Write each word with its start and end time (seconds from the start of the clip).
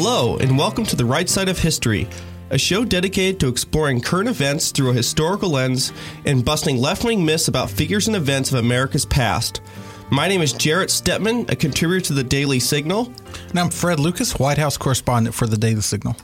Hello, 0.00 0.36
and 0.36 0.56
welcome 0.56 0.84
to 0.84 0.94
The 0.94 1.04
Right 1.04 1.28
Side 1.28 1.48
of 1.48 1.58
History, 1.58 2.06
a 2.50 2.56
show 2.56 2.84
dedicated 2.84 3.40
to 3.40 3.48
exploring 3.48 4.00
current 4.00 4.28
events 4.28 4.70
through 4.70 4.90
a 4.90 4.94
historical 4.94 5.50
lens 5.50 5.92
and 6.24 6.44
busting 6.44 6.76
left 6.76 7.02
wing 7.02 7.24
myths 7.24 7.48
about 7.48 7.68
figures 7.68 8.06
and 8.06 8.14
events 8.14 8.52
of 8.52 8.60
America's 8.60 9.04
past. 9.04 9.60
My 10.08 10.28
name 10.28 10.40
is 10.40 10.52
Jarrett 10.52 10.90
Stepman, 10.90 11.50
a 11.50 11.56
contributor 11.56 12.00
to 12.06 12.12
the 12.12 12.22
Daily 12.22 12.60
Signal. 12.60 13.12
And 13.48 13.58
I'm 13.58 13.70
Fred 13.70 13.98
Lucas, 13.98 14.38
White 14.38 14.56
House 14.56 14.76
correspondent 14.76 15.34
for 15.34 15.48
the 15.48 15.58
Daily 15.58 15.80
Signal. 15.80 16.14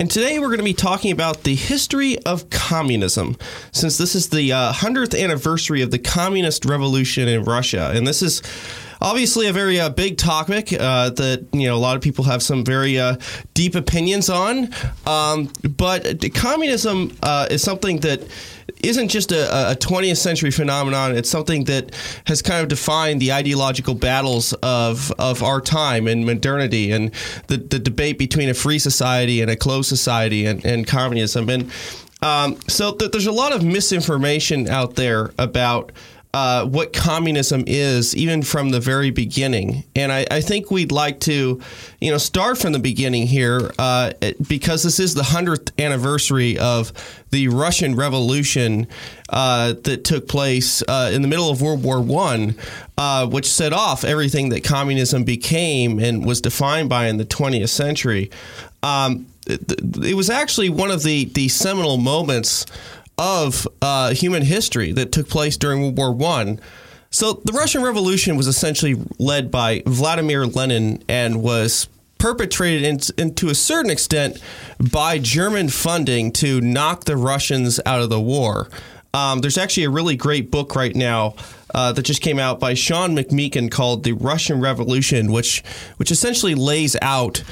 And 0.00 0.10
today 0.10 0.40
we're 0.40 0.48
going 0.48 0.58
to 0.58 0.64
be 0.64 0.74
talking 0.74 1.12
about 1.12 1.44
the 1.44 1.54
history 1.54 2.18
of 2.24 2.50
communism, 2.50 3.36
since 3.70 3.96
this 3.96 4.16
is 4.16 4.30
the 4.30 4.52
uh, 4.52 4.72
100th 4.72 5.16
anniversary 5.16 5.82
of 5.82 5.92
the 5.92 6.00
communist 6.00 6.64
revolution 6.64 7.28
in 7.28 7.44
Russia. 7.44 7.92
And 7.94 8.08
this 8.08 8.22
is 8.22 8.42
obviously 9.00 9.46
a 9.46 9.52
very 9.52 9.80
uh, 9.80 9.88
big 9.88 10.16
topic 10.16 10.72
uh, 10.72 11.10
that 11.10 11.46
you 11.52 11.66
know 11.66 11.76
a 11.76 11.78
lot 11.78 11.96
of 11.96 12.02
people 12.02 12.24
have 12.24 12.42
some 12.42 12.64
very 12.64 12.98
uh, 12.98 13.16
deep 13.54 13.74
opinions 13.74 14.28
on. 14.28 14.68
Um, 15.06 15.50
but 15.76 16.24
communism 16.34 17.16
uh, 17.22 17.48
is 17.50 17.62
something 17.62 18.00
that 18.00 18.22
isn't 18.82 19.08
just 19.08 19.32
a, 19.32 19.72
a, 19.72 19.74
20th 19.74 20.16
century 20.16 20.50
phenomenon. 20.50 21.16
It's 21.16 21.28
something 21.28 21.64
that 21.64 21.94
has 22.26 22.40
kind 22.40 22.62
of 22.62 22.68
defined 22.68 23.20
the 23.20 23.32
ideological 23.32 23.94
battles 23.94 24.52
of 24.62 25.12
of 25.18 25.42
our 25.42 25.60
time 25.60 26.06
and 26.06 26.24
modernity 26.26 26.92
and 26.92 27.12
the, 27.48 27.56
the 27.56 27.78
debate 27.78 28.18
between 28.18 28.48
a 28.48 28.54
free 28.54 28.78
society 28.78 29.40
and 29.40 29.50
a 29.50 29.56
closed 29.56 29.88
society 29.88 30.46
and, 30.46 30.64
and 30.64 30.86
communism. 30.86 31.48
And 31.48 31.70
um, 32.22 32.58
so 32.68 32.92
th- 32.92 33.12
there's 33.12 33.26
a 33.26 33.32
lot 33.32 33.52
of 33.52 33.64
misinformation 33.64 34.68
out 34.68 34.94
there 34.94 35.32
about 35.38 35.92
uh, 36.32 36.64
what 36.64 36.92
communism 36.92 37.64
is, 37.66 38.14
even 38.14 38.42
from 38.42 38.70
the 38.70 38.78
very 38.78 39.10
beginning. 39.10 39.82
And 39.96 40.12
I, 40.12 40.26
I, 40.30 40.40
think 40.40 40.70
we'd 40.70 40.92
like 40.92 41.18
to, 41.20 41.60
you 42.00 42.10
know, 42.10 42.18
start 42.18 42.56
from 42.56 42.72
the 42.72 42.78
beginning 42.78 43.26
here 43.26 43.72
uh, 43.80 44.12
because 44.46 44.84
this 44.84 45.00
is 45.00 45.14
the 45.14 45.24
hundredth 45.24 45.72
anniversary 45.80 46.56
of 46.56 46.92
the 47.30 47.48
Russian 47.48 47.96
Revolution 47.96 48.86
uh, 49.30 49.72
that 49.82 50.04
took 50.04 50.28
place 50.28 50.84
uh, 50.86 51.10
in 51.12 51.22
the 51.22 51.28
middle 51.28 51.50
of 51.50 51.62
World 51.62 51.82
War 51.82 52.00
One, 52.00 52.54
uh, 52.96 53.26
which 53.26 53.50
set 53.50 53.72
off 53.72 54.04
everything 54.04 54.50
that 54.50 54.62
communism 54.62 55.24
became 55.24 55.98
and 55.98 56.24
was 56.24 56.40
defined 56.40 56.88
by 56.88 57.08
in 57.08 57.16
the 57.16 57.24
20th 57.24 57.70
century. 57.70 58.30
Um, 58.84 59.26
it, 59.46 59.80
it 60.04 60.14
was 60.14 60.30
actually 60.30 60.68
one 60.68 60.90
of 60.90 61.02
the 61.02 61.24
the 61.24 61.48
seminal 61.48 61.96
moments 61.96 62.66
of 63.20 63.68
uh, 63.82 64.14
human 64.14 64.42
history 64.42 64.92
that 64.92 65.12
took 65.12 65.28
place 65.28 65.58
during 65.58 65.82
World 65.82 65.98
War 65.98 66.10
One. 66.10 66.58
So 67.10 67.34
the 67.44 67.52
Russian 67.52 67.82
Revolution 67.82 68.36
was 68.36 68.46
essentially 68.46 68.96
led 69.18 69.50
by 69.50 69.82
Vladimir 69.84 70.46
Lenin 70.46 71.04
and 71.06 71.42
was 71.42 71.86
perpetrated 72.18 72.82
in, 72.82 72.98
in, 73.18 73.34
to 73.34 73.50
a 73.50 73.54
certain 73.54 73.90
extent 73.90 74.40
by 74.92 75.18
German 75.18 75.68
funding 75.68 76.32
to 76.32 76.62
knock 76.62 77.04
the 77.04 77.16
Russians 77.16 77.78
out 77.84 78.00
of 78.00 78.08
the 78.08 78.20
war. 78.20 78.68
Um, 79.12 79.40
there's 79.40 79.58
actually 79.58 79.84
a 79.84 79.90
really 79.90 80.16
great 80.16 80.50
book 80.50 80.74
right 80.74 80.94
now 80.94 81.34
uh, 81.74 81.92
that 81.92 82.02
just 82.02 82.22
came 82.22 82.38
out 82.38 82.58
by 82.58 82.74
Sean 82.74 83.14
McMeekin 83.16 83.70
called 83.70 84.04
"The 84.04 84.12
Russian 84.12 84.60
Revolution," 84.60 85.32
which 85.32 85.62
which 85.96 86.10
essentially 86.10 86.54
lays 86.54 86.96
out 87.02 87.42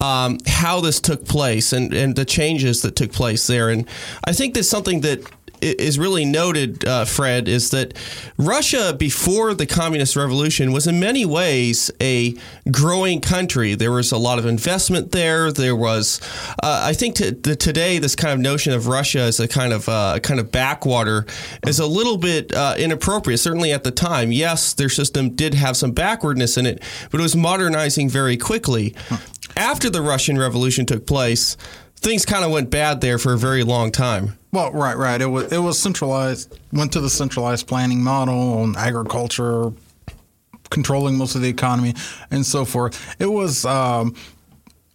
um, 0.00 0.38
how 0.46 0.80
this 0.80 1.00
took 1.00 1.24
place 1.24 1.72
and, 1.72 1.92
and 1.92 2.16
the 2.16 2.24
changes 2.24 2.82
that 2.82 2.96
took 2.96 3.12
place 3.12 3.46
there. 3.46 3.68
And 3.68 3.88
I 4.24 4.32
think 4.32 4.54
that's 4.54 4.68
something 4.68 5.00
that 5.02 5.20
is 5.60 5.98
really 5.98 6.24
noted, 6.24 6.84
uh, 6.84 7.04
Fred, 7.04 7.48
is 7.48 7.70
that 7.70 7.96
Russia 8.36 8.94
before 8.96 9.54
the 9.54 9.66
communist 9.66 10.16
revolution 10.16 10.72
was 10.72 10.86
in 10.86 11.00
many 11.00 11.24
ways 11.24 11.90
a 12.00 12.36
growing 12.70 13.20
country. 13.20 13.74
There 13.74 13.92
was 13.92 14.12
a 14.12 14.18
lot 14.18 14.38
of 14.38 14.46
investment 14.46 15.12
there. 15.12 15.50
There 15.52 15.76
was, 15.76 16.20
uh, 16.62 16.82
I 16.84 16.92
think, 16.92 17.16
to, 17.16 17.32
the, 17.32 17.56
today 17.56 17.98
this 17.98 18.14
kind 18.14 18.32
of 18.32 18.40
notion 18.40 18.72
of 18.72 18.86
Russia 18.86 19.20
as 19.20 19.40
a 19.40 19.48
kind 19.48 19.72
of 19.72 19.88
uh, 19.88 20.20
kind 20.20 20.40
of 20.40 20.52
backwater 20.52 21.26
is 21.66 21.78
a 21.78 21.86
little 21.86 22.18
bit 22.18 22.54
uh, 22.54 22.74
inappropriate. 22.78 23.40
Certainly 23.40 23.72
at 23.72 23.84
the 23.84 23.90
time, 23.90 24.32
yes, 24.32 24.74
their 24.74 24.88
system 24.88 25.30
did 25.30 25.54
have 25.54 25.76
some 25.76 25.92
backwardness 25.92 26.56
in 26.56 26.66
it, 26.66 26.82
but 27.10 27.20
it 27.20 27.22
was 27.22 27.36
modernizing 27.36 28.08
very 28.08 28.36
quickly 28.36 28.94
after 29.58 29.90
the 29.90 30.00
Russian 30.00 30.38
Revolution 30.38 30.86
took 30.86 31.06
place, 31.06 31.56
things 31.96 32.24
kind 32.24 32.44
of 32.44 32.50
went 32.50 32.70
bad 32.70 33.00
there 33.00 33.18
for 33.18 33.32
a 33.34 33.38
very 33.38 33.64
long 33.64 33.90
time. 33.90 34.38
Well, 34.52 34.72
right, 34.72 34.96
right. 34.96 35.20
It 35.20 35.26
was 35.26 35.52
it 35.52 35.58
was 35.58 35.78
centralized. 35.78 36.58
Went 36.72 36.92
to 36.92 37.00
the 37.00 37.10
centralized 37.10 37.66
planning 37.66 38.02
model 38.02 38.60
on 38.60 38.76
agriculture, 38.76 39.72
controlling 40.70 41.18
most 41.18 41.34
of 41.34 41.42
the 41.42 41.48
economy, 41.48 41.94
and 42.30 42.46
so 42.46 42.64
forth. 42.64 43.16
It 43.18 43.26
was. 43.26 43.64
Um, 43.66 44.14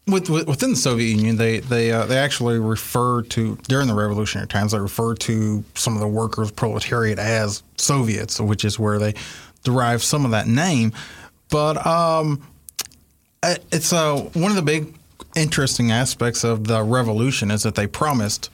with, 0.05 0.29
with, 0.29 0.49
within 0.49 0.71
the 0.71 0.75
Soviet 0.75 1.15
Union, 1.15 1.37
they 1.37 1.59
they 1.59 1.91
uh, 1.91 2.05
they 2.05 2.17
actually 2.17 2.59
referred 2.59 3.29
to 3.31 3.55
during 3.69 3.87
the 3.87 3.93
revolutionary 3.93 4.49
times. 4.49 4.73
They 4.73 4.79
referred 4.79 5.21
to 5.21 5.63
some 5.75 5.93
of 5.93 6.01
the 6.01 6.09
workers' 6.09 6.51
proletariat 6.51 7.19
as 7.19 7.63
Soviets, 7.77 8.37
which 8.41 8.65
is 8.65 8.77
where 8.77 8.99
they 8.99 9.13
derive 9.63 10.03
some 10.03 10.25
of 10.25 10.31
that 10.31 10.45
name. 10.45 10.91
But 11.49 11.85
um, 11.87 12.45
it's 13.71 13.93
uh, 13.93 14.17
one 14.33 14.51
of 14.51 14.55
the 14.55 14.61
big 14.61 14.95
interesting 15.35 15.91
aspects 15.91 16.43
of 16.43 16.67
the 16.67 16.83
revolution 16.83 17.51
is 17.51 17.63
that 17.63 17.75
they 17.75 17.87
promised 17.87 18.49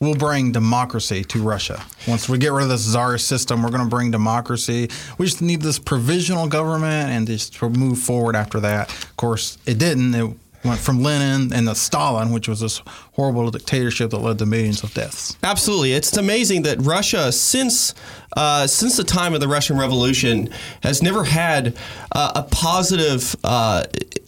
we'll 0.00 0.14
bring 0.16 0.50
democracy 0.50 1.22
to 1.22 1.40
Russia. 1.40 1.80
Once 2.08 2.28
we 2.28 2.36
get 2.36 2.50
rid 2.52 2.64
of 2.64 2.68
this 2.68 2.80
czar 2.80 3.16
system, 3.18 3.62
we're 3.62 3.70
going 3.70 3.84
to 3.84 3.88
bring 3.88 4.10
democracy. 4.10 4.88
We 5.16 5.26
just 5.26 5.40
need 5.40 5.62
this 5.62 5.78
provisional 5.78 6.48
government 6.48 7.10
and 7.10 7.26
just 7.26 7.54
to 7.56 7.70
move 7.70 8.00
forward 8.00 8.34
after 8.34 8.58
that. 8.60 8.90
Of 8.90 9.16
course, 9.16 9.58
it 9.64 9.78
didn't. 9.78 10.14
It 10.14 10.36
went 10.64 10.80
from 10.80 11.02
Lenin 11.02 11.52
and 11.52 11.68
the 11.68 11.74
Stalin, 11.74 12.32
which 12.32 12.48
was 12.48 12.60
this 12.60 12.82
horrible 13.12 13.50
dictatorship 13.50 14.10
that 14.10 14.18
led 14.18 14.38
to 14.38 14.46
millions 14.46 14.82
of 14.82 14.92
deaths. 14.92 15.36
Absolutely, 15.42 15.92
it's 15.92 16.16
amazing 16.16 16.62
that 16.62 16.80
Russia, 16.80 17.30
since 17.30 17.94
uh, 18.36 18.66
since 18.66 18.96
the 18.96 19.04
time 19.04 19.34
of 19.34 19.40
the 19.40 19.48
Russian 19.48 19.78
Revolution, 19.78 20.48
has 20.82 21.02
never 21.02 21.24
had 21.24 21.76
uh, 22.12 22.32
a 22.34 22.42
positive. 22.42 23.36
Uh, 23.44 23.84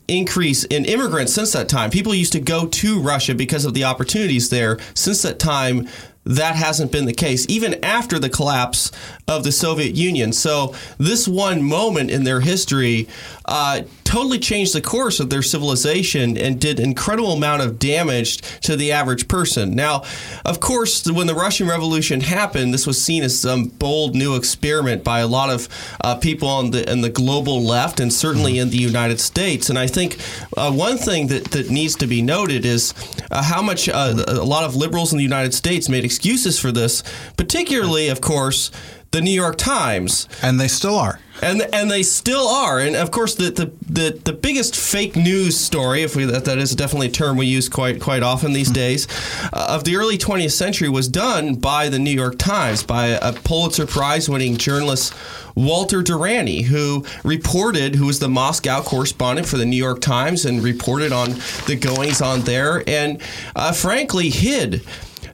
increase 0.09 0.65
in 0.65 0.85
immigrants 0.85 1.33
since 1.33 1.53
that 1.53 1.69
time. 1.69 1.91
People 1.91 2.15
used 2.15 2.33
to 2.33 2.41
go 2.41 2.67
to 2.67 3.01
Russia 3.01 3.35
because 3.35 3.65
of 3.65 3.75
the 3.75 3.85
opportunities 3.85 4.51
there. 4.51 4.79
Since 4.95 5.23
that 5.23 5.39
time, 5.39 5.89
that 6.25 6.57
hasn't 6.57 6.91
been 6.91 7.05
the 7.05 7.13
case, 7.13 7.47
even 7.49 7.83
after 7.85 8.19
the 8.19 8.31
collapse 8.31 8.91
of 9.29 9.45
the 9.45 9.53
Soviet 9.53 9.95
Union. 9.95 10.33
So, 10.33 10.75
this 10.97 11.29
one 11.29 11.63
moment 11.63 12.11
in 12.11 12.25
their 12.25 12.41
history 12.41 13.09
uh, 13.45 13.83
totally 14.15 14.39
changed 14.39 14.73
the 14.73 14.81
course 14.81 15.19
of 15.19 15.29
their 15.29 15.43
civilization 15.43 16.39
and 16.39 16.61
did 16.61 16.79
incredible 16.79 17.33
amount 17.33 17.61
of 17.61 17.81
damage 17.81 18.37
to 18.61 18.77
the 18.77 18.93
average 18.93 19.27
person. 19.27 19.75
Now, 19.75 20.05
of 20.45 20.61
course, 20.61 21.05
when 21.11 21.27
the 21.27 21.35
Russian 21.35 21.67
Revolution 21.67 22.21
happened, 22.21 22.73
this 22.73 22.87
was 22.87 23.03
seen 23.03 23.25
as 23.25 23.37
some 23.37 23.65
bold 23.65 24.15
new 24.15 24.37
experiment 24.37 25.03
by 25.03 25.19
a 25.19 25.27
lot 25.27 25.51
of 25.51 25.69
uh, 26.05 26.15
people 26.15 26.47
on 26.47 26.71
the 26.71 26.89
in 26.89 27.01
the 27.01 27.11
global 27.11 27.65
left 27.65 27.99
and 27.99 28.13
certainly 28.13 28.57
in 28.61 28.71
the 28.71 28.77
United 28.77 29.19
States. 29.19 29.69
And 29.69 29.77
I 29.77 29.89
think 29.89 30.21
uh, 30.57 30.71
one 30.71 30.97
thing 30.97 31.27
that, 31.27 31.47
that 31.51 31.71
needs 31.71 31.97
to 31.97 32.07
be 32.07 32.23
noted 32.23 32.65
is 32.65 32.95
uh, 33.33 33.43
how 33.43 33.63
much 33.63 33.89
uh, 33.89 34.15
a 34.29 34.45
lot 34.45 34.63
of 34.63 34.77
liberals 34.77 35.11
in 35.13 35.19
the 35.19 35.25
United 35.25 35.55
States 35.55 35.89
made 35.89 36.05
excuses 36.05 36.57
for 36.57 36.71
this, 36.71 37.03
particularly, 37.37 38.11
of 38.11 38.21
course, 38.21 38.71
the 39.15 39.21
New 39.21 39.31
York 39.31 39.57
Times. 39.57 40.29
And 40.43 40.59
they 40.59 40.67
still 40.67 40.97
are 40.97 41.21
and 41.43 41.63
and 41.73 41.91
they 41.91 42.03
still 42.03 42.49
are. 42.49 42.79
And 42.79 42.97
of 42.97 43.11
course, 43.11 43.35
the 43.35 43.51
the, 43.51 43.73
the, 43.87 44.21
the 44.25 44.33
biggest 44.33 44.77
fake 44.77 45.17
news 45.17 45.59
story, 45.59 46.03
if 46.03 46.17
we 46.17 46.25
that, 46.25 46.45
that 46.45 46.59
is 46.59 46.75
definitely 46.75 47.09
a 47.09 47.11
term 47.11 47.37
we 47.37 47.47
use 47.47 47.69
quite 47.69 48.01
quite 48.01 48.23
often 48.23 48.53
these 48.53 48.69
mm-hmm. 48.69 48.75
days, 48.75 49.07
uh, 49.53 49.67
of 49.71 49.85
the 49.85 49.97
early 49.97 50.19
20th 50.19 50.53
century 50.53 50.89
was 50.89 51.09
done 51.09 51.55
by 51.55 51.89
the 51.89 51.99
New 51.99 52.11
York 52.11 52.39
Times 52.39 52.83
by 52.83 53.07
a 53.07 53.33
Pulitzer 53.33 53.87
Prize 53.87 54.29
winning 54.29 54.57
journalist. 54.57 55.15
Walter 55.57 56.03
Duranty, 56.03 56.63
who 56.63 57.07
reported, 57.23 57.95
who 57.95 58.07
was 58.07 58.19
the 58.19 58.29
Moscow 58.29 58.83
correspondent 58.83 59.47
for 59.47 59.57
the 59.57 59.65
New 59.65 59.77
York 59.77 60.01
Times, 60.01 60.45
and 60.45 60.61
reported 60.61 61.13
on 61.13 61.31
the 61.69 61.79
goings 61.81 62.21
on 62.21 62.41
there, 62.41 62.83
and 62.89 63.23
uh, 63.55 63.71
frankly 63.71 64.31
hid 64.31 64.85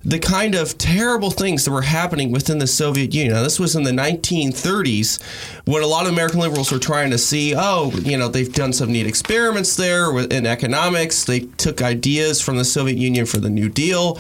the 0.05 0.19
kind 0.19 0.55
of 0.55 0.79
terrible 0.79 1.31
things 1.31 1.65
that 1.65 1.71
were 1.71 1.83
happening 1.83 2.33
within 2.33 2.59
the 2.59 2.67
Soviet 2.67 3.15
Union. 3.15 3.35
Now, 3.35 3.43
this 3.43 3.59
was 3.59 3.77
in 3.77 3.83
the 3.83 3.91
1930s 3.91 5.23
when 5.67 5.83
a 5.83 5.87
lot 5.87 6.07
of 6.07 6.13
American 6.13 6.41
liberals 6.41 6.73
were 6.73 6.79
trying 6.79 7.11
to 7.11 7.19
see, 7.19 7.55
oh, 7.57 7.91
you 8.03 8.17
know, 8.17 8.29
they've 8.29 8.53
done 8.53 8.73
some 8.73 8.93
neat 8.93 9.07
experiments 9.07 9.77
there 9.77 10.17
in 10.19 10.47
economics. 10.47 11.25
They 11.25 11.41
took 11.41 11.83
ideas 11.83 12.41
from 12.41 12.57
the 12.57 12.65
Soviet 12.65 12.99
Union 12.99 13.27
for 13.27 13.39
the 13.39 13.51
New 13.51 13.69
Deal. 13.69 14.19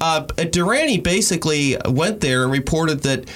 Uh, 0.00 0.20
Duranty 0.20 0.98
basically 0.98 1.76
went 1.88 2.20
there 2.20 2.44
and 2.44 2.52
reported 2.52 3.02
that 3.02 3.28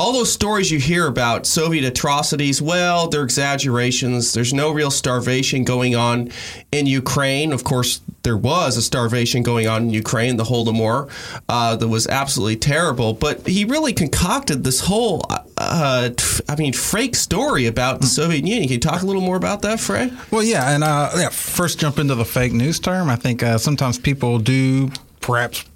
all 0.00 0.14
those 0.14 0.32
stories 0.32 0.70
you 0.70 0.78
hear 0.78 1.06
about 1.06 1.44
Soviet 1.44 1.84
atrocities, 1.84 2.62
well, 2.62 3.06
they're 3.08 3.22
exaggerations. 3.22 4.32
There's 4.32 4.54
no 4.54 4.72
real 4.72 4.90
starvation 4.90 5.62
going 5.62 5.94
on 5.94 6.30
in 6.72 6.86
Ukraine. 6.86 7.52
Of 7.52 7.64
course, 7.64 8.00
there 8.22 8.38
was 8.38 8.78
a 8.78 8.82
starvation 8.82 9.42
going 9.42 9.68
on 9.68 9.82
in 9.82 9.90
Ukraine, 9.90 10.38
the 10.38 10.44
Holodomor, 10.44 11.10
uh, 11.50 11.76
that 11.76 11.88
was 11.88 12.06
absolutely 12.06 12.56
terrible. 12.56 13.12
But 13.12 13.46
he 13.46 13.66
really 13.66 13.92
concocted 13.92 14.64
this 14.64 14.80
whole 14.80 15.22
uh, 15.28 15.40
uh, 15.58 16.10
I 16.48 16.56
mean, 16.56 16.72
fake 16.72 17.14
story 17.14 17.66
about 17.66 18.00
the 18.00 18.06
Soviet 18.06 18.46
Union. 18.46 18.62
Can 18.62 18.72
you 18.72 18.78
talk 18.78 19.02
a 19.02 19.06
little 19.06 19.20
more 19.20 19.36
about 19.36 19.60
that, 19.62 19.80
Fred? 19.80 20.16
Well, 20.30 20.42
yeah, 20.42 20.70
and 20.70 20.82
uh, 20.82 21.10
yeah, 21.14 21.28
first 21.28 21.78
jump 21.78 21.98
into 21.98 22.14
the 22.14 22.24
fake 22.24 22.54
news 22.54 22.80
term. 22.80 23.10
I 23.10 23.16
think 23.16 23.42
uh, 23.42 23.58
sometimes 23.58 23.98
people 23.98 24.38
do, 24.38 24.90
perhaps 25.20 25.66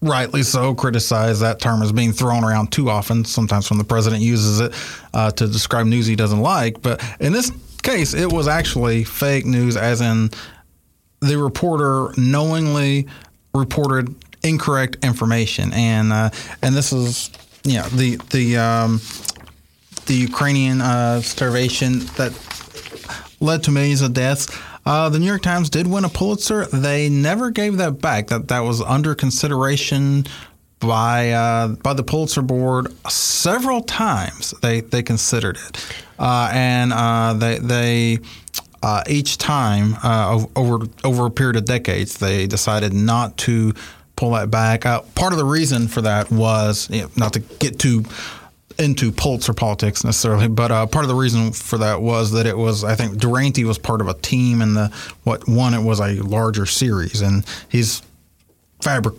rightly 0.00 0.42
so, 0.42 0.74
criticize 0.74 1.40
that 1.40 1.60
term 1.60 1.82
as 1.82 1.92
being 1.92 2.12
thrown 2.12 2.44
around 2.44 2.72
too 2.72 2.90
often. 2.90 3.24
Sometimes 3.24 3.70
when 3.70 3.78
the 3.78 3.84
president 3.84 4.22
uses 4.22 4.60
it 4.60 4.74
uh, 5.14 5.30
to 5.32 5.46
describe 5.46 5.86
news 5.86 6.06
he 6.06 6.16
doesn't 6.16 6.40
like, 6.40 6.82
but 6.82 7.02
in 7.20 7.32
this 7.32 7.50
case, 7.82 8.14
it 8.14 8.32
was 8.32 8.48
actually 8.48 9.04
fake 9.04 9.46
news, 9.46 9.76
as 9.76 10.00
in 10.00 10.30
the 11.20 11.36
reporter 11.38 12.12
knowingly 12.16 13.08
reported 13.54 14.14
incorrect 14.42 14.98
information, 15.02 15.72
and 15.72 16.12
uh, 16.12 16.30
and 16.62 16.74
this 16.74 16.92
is 16.92 17.30
yeah 17.64 17.88
the 17.88 18.16
the 18.30 18.56
um, 18.56 19.00
the 20.06 20.14
Ukrainian 20.14 20.80
uh, 20.80 21.20
starvation 21.20 22.00
that 22.16 22.32
led 23.40 23.62
to 23.64 23.70
millions 23.70 24.02
of 24.02 24.12
deaths. 24.12 24.48
Uh, 24.88 25.10
the 25.10 25.18
New 25.18 25.26
York 25.26 25.42
Times 25.42 25.68
did 25.68 25.86
win 25.86 26.06
a 26.06 26.08
Pulitzer. 26.08 26.64
They 26.64 27.10
never 27.10 27.50
gave 27.50 27.76
that 27.76 28.00
back. 28.00 28.28
That 28.28 28.48
that 28.48 28.60
was 28.60 28.80
under 28.80 29.14
consideration 29.14 30.24
by 30.80 31.32
uh, 31.32 31.68
by 31.68 31.92
the 31.92 32.02
Pulitzer 32.02 32.40
board 32.40 32.90
several 33.10 33.82
times. 33.82 34.54
They 34.62 34.80
they 34.80 35.02
considered 35.02 35.58
it, 35.58 35.94
uh, 36.18 36.50
and 36.52 36.92
uh, 36.94 37.34
they 37.34 37.58
they. 37.58 38.18
Uh, 38.80 39.02
each 39.08 39.38
time 39.38 39.96
uh, 40.04 40.46
over 40.54 40.86
over 41.02 41.26
a 41.26 41.30
period 41.30 41.56
of 41.56 41.64
decades, 41.64 42.18
they 42.18 42.46
decided 42.46 42.92
not 42.92 43.36
to 43.36 43.74
pull 44.14 44.30
that 44.30 44.52
back. 44.52 44.82
part 45.16 45.32
of 45.32 45.36
the 45.36 45.44
reason 45.44 45.88
for 45.88 46.00
that 46.00 46.30
was 46.30 46.88
you 46.88 47.02
know, 47.02 47.10
not 47.16 47.32
to 47.32 47.40
get 47.40 47.80
too 47.80 48.04
into 48.78 49.10
Pulitzer 49.10 49.52
politics 49.52 50.04
necessarily, 50.04 50.48
but 50.48 50.70
uh, 50.70 50.86
part 50.86 51.04
of 51.04 51.08
the 51.08 51.14
reason 51.14 51.52
for 51.52 51.78
that 51.78 52.00
was 52.00 52.30
that 52.32 52.46
it 52.46 52.56
was 52.56 52.84
I 52.84 52.94
think 52.94 53.18
Duranty 53.18 53.64
was 53.64 53.78
part 53.78 54.00
of 54.00 54.08
a 54.08 54.14
team 54.14 54.62
and 54.62 54.76
the 54.76 54.92
what 55.24 55.48
one 55.48 55.74
it 55.74 55.82
was 55.82 56.00
a 56.00 56.14
larger 56.22 56.64
series 56.64 57.20
and 57.20 57.44
he's 57.68 58.02
fabric 58.80 59.14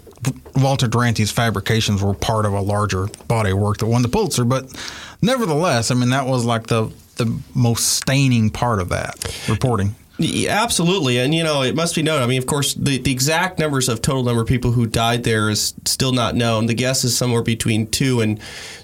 Walter 0.56 0.88
Duranty's 0.88 1.32
fabrications 1.32 2.02
were 2.02 2.14
part 2.14 2.46
of 2.46 2.54
a 2.54 2.62
larger 2.62 3.08
body 3.28 3.52
of 3.52 3.58
work 3.58 3.78
that 3.78 3.86
won 3.86 4.02
the 4.02 4.10
Pulitzer, 4.10 4.46
but 4.46 4.74
nevertheless, 5.22 5.92
I 5.92 5.96
mean 5.96 6.10
that 6.10 6.26
was 6.26 6.46
like 6.46 6.68
the 6.68 6.92
the 7.16 7.40
most 7.54 7.98
staining 7.98 8.50
part 8.50 8.80
of 8.80 8.90
that 8.90 9.44
reporting. 9.50 9.96
Yeah, 10.22 10.62
absolutely, 10.62 11.18
and 11.18 11.34
you 11.34 11.44
know 11.44 11.62
it 11.62 11.76
must 11.76 11.96
be 11.96 12.04
known. 12.04 12.22
I 12.22 12.28
mean, 12.28 12.40
of 12.40 12.46
course, 12.46 12.74
the, 12.74 12.98
the 12.98 13.12
exact 13.12 13.58
numbers 13.58 13.88
of 13.88 14.02
total 14.02 14.24
number 14.24 14.42
of 14.42 14.50
people 14.50 14.72
who 14.72 14.86
died 14.86 15.24
there 15.24 15.50
is 15.50 15.74
still 15.86 16.12
not 16.12 16.36
known. 16.36 16.66
The 16.66 16.74
guess 16.74 17.06
is 17.06 17.18
somewhere 17.18 17.42
between 17.42 17.88
two 17.88 18.20
and 18.20 18.38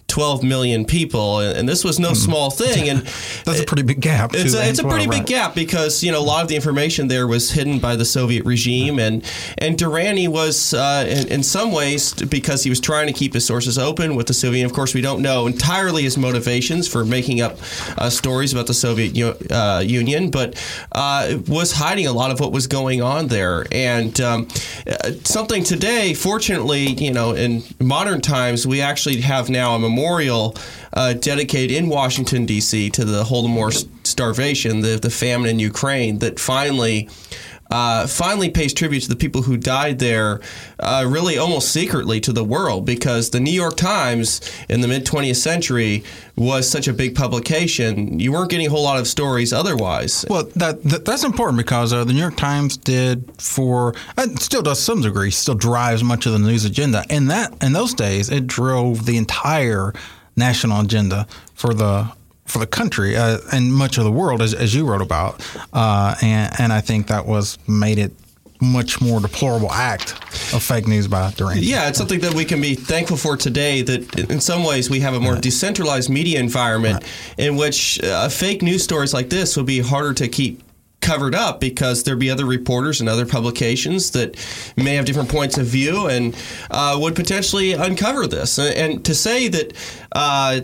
12 0.08 0.44
million 0.44 0.86
people, 0.86 1.40
and 1.40 1.68
this 1.68 1.84
was 1.84 2.00
no 2.00 2.12
mm. 2.12 2.16
small 2.16 2.50
thing. 2.50 2.90
And 2.90 3.00
that's 3.46 3.60
a 3.60 3.66
pretty 3.66 3.84
big 3.84 4.02
gap. 4.02 4.32
It's 4.34 4.54
a, 4.54 4.70
it's 4.70 4.80
a 4.80 4.84
pretty 4.84 5.08
big 5.08 5.26
gap 5.26 5.56
because 5.56 6.04
you 6.04 6.12
know 6.12 6.20
a 6.20 6.24
lot 6.24 6.42
of 6.42 6.48
the 6.48 6.56
information 6.56 7.08
there 7.08 7.28
was 7.28 7.52
hidden 7.52 7.80
by 7.80 7.96
the 7.96 8.06
Soviet 8.06 8.46
regime, 8.46 9.00
and 9.00 9.24
and 9.58 9.78
Duranty 9.78 10.28
was 10.28 10.74
uh, 10.74 11.06
in, 11.08 11.28
in, 11.30 11.44
some 11.44 11.72
ways 11.72 12.14
because 12.14 12.64
he 12.64 12.70
was 12.70 12.80
trying 12.80 13.08
to 13.08 13.14
keep 13.14 13.34
his 13.34 13.46
sources 13.46 13.78
open 13.78 14.16
with 14.16 14.28
the 14.28 14.34
Soviet. 14.34 14.66
Of 14.66 14.74
course, 14.74 14.94
we 14.94 15.02
don't 15.02 15.22
know 15.22 15.48
entirely 15.48 16.04
his 16.04 16.18
motivations 16.18 16.88
for 16.88 17.04
making 17.06 17.42
up 17.42 17.58
uh, 17.98 18.10
stories 18.10 18.54
about 18.54 18.68
the 18.68 18.74
Soviet 18.74 19.16
uh, 19.52 19.82
Union, 19.84 20.30
but 20.30 20.56
uh, 20.92 21.38
was 21.48 21.72
hiding 21.72 22.08
a 22.08 22.14
lot 22.14 22.32
of 22.32 22.40
what 22.40 22.52
was 22.52 22.68
going 22.68 23.02
on 23.02 23.28
there. 23.28 23.66
And 23.72 24.20
um, 24.22 24.48
uh, 24.88 25.12
something 25.24 25.64
today, 25.64 26.14
fortunately, 26.14 26.88
you 26.94 27.12
know, 27.12 27.34
in 27.34 27.64
modern 27.80 28.22
times, 28.22 28.68
we 28.68 28.82
actually 28.82 29.22
have 29.22 29.50
now 29.50 29.76
a 29.76 29.80
memorial 29.96 30.56
uh, 30.94 31.14
dedicated 31.14 31.76
in 31.76 31.88
Washington 31.90 32.46
D.C. 32.46 32.90
to 32.92 33.06
the 33.06 33.24
Holodomor 33.24 33.88
starvation, 34.06 34.82
the 34.82 34.98
the 34.98 35.10
famine 35.10 35.50
in 35.50 35.60
Ukraine 35.60 36.20
that 36.20 36.40
finally. 36.40 37.10
Uh, 37.72 38.06
finally 38.06 38.50
pays 38.50 38.74
tribute 38.74 39.02
to 39.02 39.10
the 39.10 39.16
people 39.16 39.42
who 39.42 39.58
died 39.58 39.98
there, 39.98 40.40
uh, 40.80 41.04
really 41.08 41.38
almost 41.38 41.72
secretly 41.72 42.20
to 42.22 42.32
the 42.32 42.44
world, 42.44 42.86
because 42.86 43.32
the 43.32 43.40
New 43.40 43.52
York 43.52 43.76
Times 43.76 44.40
in 44.70 44.82
the 44.82 44.88
mid 44.88 45.06
20th 45.06 45.38
century 45.38 46.04
was 46.36 46.70
such 46.70 46.88
a 46.88 46.94
big 46.94 47.16
publication. 47.16 48.20
You 48.20 48.34
weren't 48.34 48.52
getting 48.52 48.68
a 48.68 48.70
whole 48.70 48.84
lot 48.84 49.00
of 49.00 49.08
stories 49.08 49.52
otherwise. 49.52 50.26
Well, 50.30 50.44
that, 50.56 50.84
that 50.84 51.06
that's 51.06 51.24
important 51.24 51.58
because 51.58 51.92
uh, 51.92 52.04
the 52.04 52.14
New 52.14 52.20
York 52.20 52.38
Times 52.38 52.78
did 52.78 53.32
for 53.42 53.96
and 54.16 54.40
still 54.40 54.62
does 54.62 54.80
some 54.80 55.02
degree, 55.02 55.32
still 55.32 55.56
drives 55.56 56.04
much 56.04 56.26
of 56.26 56.34
the 56.34 56.40
news 56.40 56.66
agenda. 56.66 57.04
In 57.10 57.28
that 57.28 57.64
in 57.64 57.74
those 57.74 57.94
days, 57.94 58.30
it 58.30 58.46
drove 58.46 59.06
the 59.06 59.18
entire 59.18 59.94
national 60.36 60.82
agenda 60.82 61.28
for 61.54 61.74
the 61.74 62.12
for 62.46 62.60
the 62.60 62.68
country 62.68 63.16
uh, 63.16 63.40
and 63.52 63.74
much 63.74 63.98
of 63.98 64.04
the 64.04 64.12
world, 64.12 64.42
as, 64.42 64.54
as 64.54 64.74
you 64.74 64.86
wrote 64.86 65.02
about, 65.02 65.46
uh, 65.74 66.16
and 66.22 66.54
and 66.60 66.74
I 66.74 66.82
think 66.82 67.08
that 67.08 67.26
was 67.26 67.58
made 67.68 67.98
it 67.98 68.14
much 68.62 69.02
more 69.02 69.20
deplorable 69.20 69.72
act 69.72 70.14
of 70.54 70.64
fake 70.64 70.88
news 70.88 71.08
by 71.08 71.32
Duranty. 71.32 71.66
Yeah, 71.66 71.88
it's 71.88 71.98
something 71.98 72.22
that 72.22 72.34
we 72.34 72.46
can 72.46 72.62
be 72.62 72.76
thankful 72.76 73.18
for 73.18 73.36
today. 73.36 73.82
That 73.82 74.30
in 74.30 74.40
some 74.40 74.64
ways 74.64 74.90
we 74.90 75.02
have 75.02 75.14
a 75.14 75.20
more 75.20 75.34
right. 75.34 75.42
decentralized 75.42 76.10
media 76.10 76.40
environment 76.40 77.04
right. 77.04 77.46
in 77.46 77.58
which 77.58 78.02
uh, 78.04 78.30
fake 78.30 78.62
news 78.62 78.84
stories 78.84 79.14
like 79.14 79.30
this 79.30 79.58
would 79.58 79.66
be 79.66 79.80
harder 79.80 80.14
to 80.14 80.28
keep 80.28 80.62
covered 81.06 81.36
up 81.36 81.60
because 81.60 82.04
there'd 82.04 82.18
be 82.18 82.32
other 82.32 82.46
reporters 82.46 83.00
and 83.00 83.08
other 83.08 83.28
publications 83.28 84.12
that 84.12 84.36
may 84.76 84.96
have 84.96 85.06
different 85.06 85.30
points 85.30 85.58
of 85.58 85.66
view 85.68 86.08
and 86.08 86.36
uh, 86.72 86.98
would 87.00 87.16
potentially 87.16 87.74
uncover 87.74 88.26
this. 88.26 88.58
And, 88.58 88.76
and 88.76 89.06
to 89.06 89.14
say 89.14 89.48
that 89.50 89.74
uh, 90.14 90.62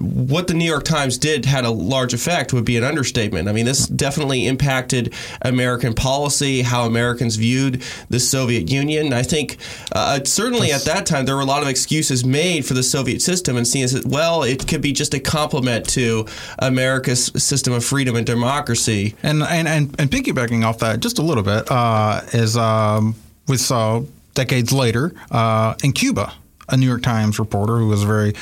what 0.00 0.46
the 0.46 0.54
New 0.54 0.64
York 0.64 0.84
Times 0.84 1.18
did 1.18 1.44
had 1.44 1.64
a 1.64 1.70
large 1.70 2.14
effect 2.14 2.52
would 2.52 2.64
be 2.64 2.76
an 2.76 2.84
understatement. 2.84 3.48
I 3.48 3.52
mean, 3.52 3.66
this 3.66 3.86
definitely 3.86 4.46
impacted 4.46 5.14
American 5.42 5.94
policy, 5.94 6.62
how 6.62 6.84
Americans 6.84 7.36
viewed 7.36 7.82
the 8.08 8.20
Soviet 8.20 8.70
Union. 8.70 9.12
I 9.12 9.22
think 9.22 9.56
uh, 9.92 10.20
certainly 10.24 10.72
at 10.72 10.82
that 10.82 11.06
time 11.06 11.24
there 11.24 11.34
were 11.34 11.42
a 11.42 11.46
lot 11.46 11.62
of 11.62 11.68
excuses 11.68 12.24
made 12.24 12.64
for 12.66 12.74
the 12.74 12.82
Soviet 12.82 13.22
system 13.22 13.56
and 13.56 13.66
seen 13.66 13.84
as 13.84 14.04
well, 14.04 14.42
it 14.42 14.66
could 14.68 14.80
be 14.80 14.92
just 14.92 15.14
a 15.14 15.20
complement 15.20 15.88
to 15.90 16.26
America's 16.58 17.26
system 17.36 17.72
of 17.72 17.84
freedom 17.84 18.16
and 18.16 18.26
democracy. 18.26 19.14
And 19.22 19.42
and 19.42 19.68
and, 19.68 19.94
and 20.00 20.10
piggybacking 20.10 20.64
off 20.64 20.78
that 20.78 21.00
just 21.00 21.18
a 21.18 21.22
little 21.22 21.42
bit 21.42 21.70
uh, 21.70 22.20
is 22.32 22.56
um, 22.56 23.14
we 23.46 23.56
saw 23.56 24.02
decades 24.34 24.72
later 24.72 25.12
uh, 25.30 25.74
in 25.82 25.92
Cuba 25.92 26.32
a 26.68 26.76
New 26.76 26.86
York 26.86 27.02
Times 27.02 27.38
reporter 27.38 27.78
who 27.78 27.88
was 27.88 28.02
very 28.02 28.34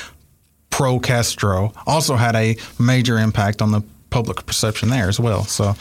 pro 0.77 0.99
Castro 0.99 1.73
also 1.87 2.15
had 2.15 2.35
a 2.35 2.55
major 2.77 3.17
impact 3.17 3.63
on 3.63 3.71
the 3.71 3.81
public 4.11 4.45
perception 4.45 4.89
there 4.89 5.09
as 5.09 5.19
well. 5.19 5.43
So. 5.43 5.73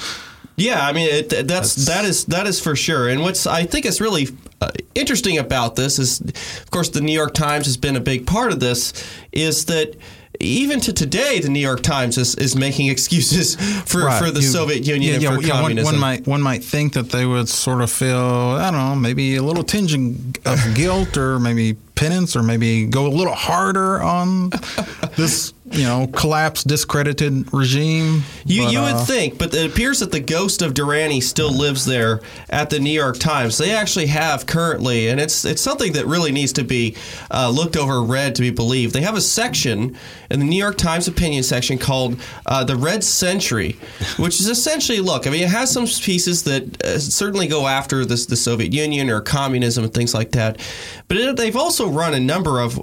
Yeah, 0.56 0.86
I 0.86 0.94
mean 0.94 1.10
it, 1.10 1.28
that's, 1.28 1.46
that's 1.46 1.74
that 1.84 2.04
is 2.06 2.24
that 2.26 2.46
is 2.46 2.60
for 2.60 2.74
sure. 2.74 3.06
And 3.06 3.20
what's 3.20 3.46
I 3.46 3.66
think 3.66 3.84
is 3.84 4.00
really 4.00 4.28
uh, 4.62 4.70
interesting 4.94 5.36
about 5.36 5.76
this 5.76 5.98
is, 5.98 6.22
of 6.22 6.70
course, 6.70 6.88
the 6.88 7.02
New 7.02 7.12
York 7.12 7.34
Times 7.34 7.66
has 7.66 7.76
been 7.76 7.94
a 7.94 8.00
big 8.00 8.26
part 8.26 8.52
of 8.52 8.58
this. 8.58 8.94
Is 9.32 9.66
that 9.66 9.96
even 10.40 10.80
to 10.80 10.92
today, 10.92 11.40
the 11.40 11.48
New 11.48 11.60
York 11.60 11.82
Times 11.82 12.18
is, 12.18 12.34
is 12.36 12.56
making 12.56 12.88
excuses 12.88 13.56
for, 13.84 14.04
right. 14.04 14.18
for 14.18 14.30
the 14.30 14.40
you, 14.40 14.46
Soviet 14.46 14.86
Union 14.86 15.20
yeah, 15.20 15.30
and 15.30 15.40
for 15.40 15.46
yeah, 15.46 15.60
communism. 15.60 15.84
One, 15.84 15.94
one, 15.94 16.00
might 16.00 16.26
one 16.26 16.42
might 16.42 16.64
think 16.64 16.94
that 16.94 17.10
they 17.10 17.26
would 17.26 17.48
sort 17.48 17.82
of 17.82 17.90
feel 17.90 18.16
I 18.16 18.70
don't 18.70 18.80
know 18.80 18.94
maybe 18.96 19.36
a 19.36 19.42
little 19.42 19.64
tinge 19.64 19.94
of 19.94 20.74
guilt 20.74 21.16
or 21.16 21.38
maybe 21.38 21.74
penance 21.94 22.36
or 22.36 22.42
maybe 22.42 22.86
go 22.86 23.06
a 23.06 23.08
little 23.08 23.34
harder 23.34 24.02
on 24.02 24.50
this 25.16 25.52
you 25.72 25.82
know, 25.82 26.06
collapsed, 26.12 26.68
discredited 26.68 27.52
regime. 27.52 28.22
You 28.44 28.64
but, 28.64 28.72
you 28.72 28.80
would 28.80 28.94
uh, 28.94 29.04
think, 29.04 29.38
but 29.38 29.52
it 29.52 29.70
appears 29.70 30.00
that 30.00 30.12
the 30.12 30.20
ghost 30.20 30.62
of 30.62 30.74
Duranty 30.74 31.20
still 31.20 31.52
lives 31.52 31.84
there 31.84 32.20
at 32.48 32.70
the 32.70 32.78
New 32.78 32.90
York 32.90 33.18
Times. 33.18 33.58
They 33.58 33.72
actually 33.72 34.06
have 34.06 34.46
currently, 34.46 35.08
and 35.08 35.20
it's 35.20 35.44
it's 35.44 35.60
something 35.60 35.92
that 35.94 36.06
really 36.06 36.30
needs 36.30 36.52
to 36.54 36.64
be 36.64 36.96
uh, 37.30 37.50
looked 37.50 37.76
over, 37.76 38.02
read 38.02 38.36
to 38.36 38.42
be 38.42 38.50
believed. 38.50 38.94
They 38.94 39.00
have 39.02 39.16
a 39.16 39.20
section 39.20 39.96
in 40.30 40.38
the 40.38 40.46
New 40.46 40.56
York 40.56 40.76
Times 40.76 41.08
opinion 41.08 41.42
section 41.42 41.78
called 41.78 42.20
uh, 42.46 42.62
the 42.62 42.76
Red 42.76 43.02
Century, 43.02 43.76
which 44.18 44.40
is 44.40 44.48
essentially 44.48 45.00
look. 45.00 45.26
I 45.26 45.30
mean, 45.30 45.42
it 45.42 45.50
has 45.50 45.70
some 45.72 45.86
pieces 45.86 46.44
that 46.44 46.84
uh, 46.84 46.98
certainly 46.98 47.48
go 47.48 47.66
after 47.66 48.04
this, 48.04 48.26
the 48.26 48.36
Soviet 48.36 48.72
Union 48.72 49.10
or 49.10 49.20
communism 49.20 49.84
and 49.84 49.92
things 49.92 50.14
like 50.14 50.32
that, 50.32 50.60
but 51.08 51.16
it, 51.16 51.36
they've 51.36 51.56
also 51.56 51.88
run 51.88 52.14
a 52.14 52.20
number 52.20 52.60
of 52.60 52.80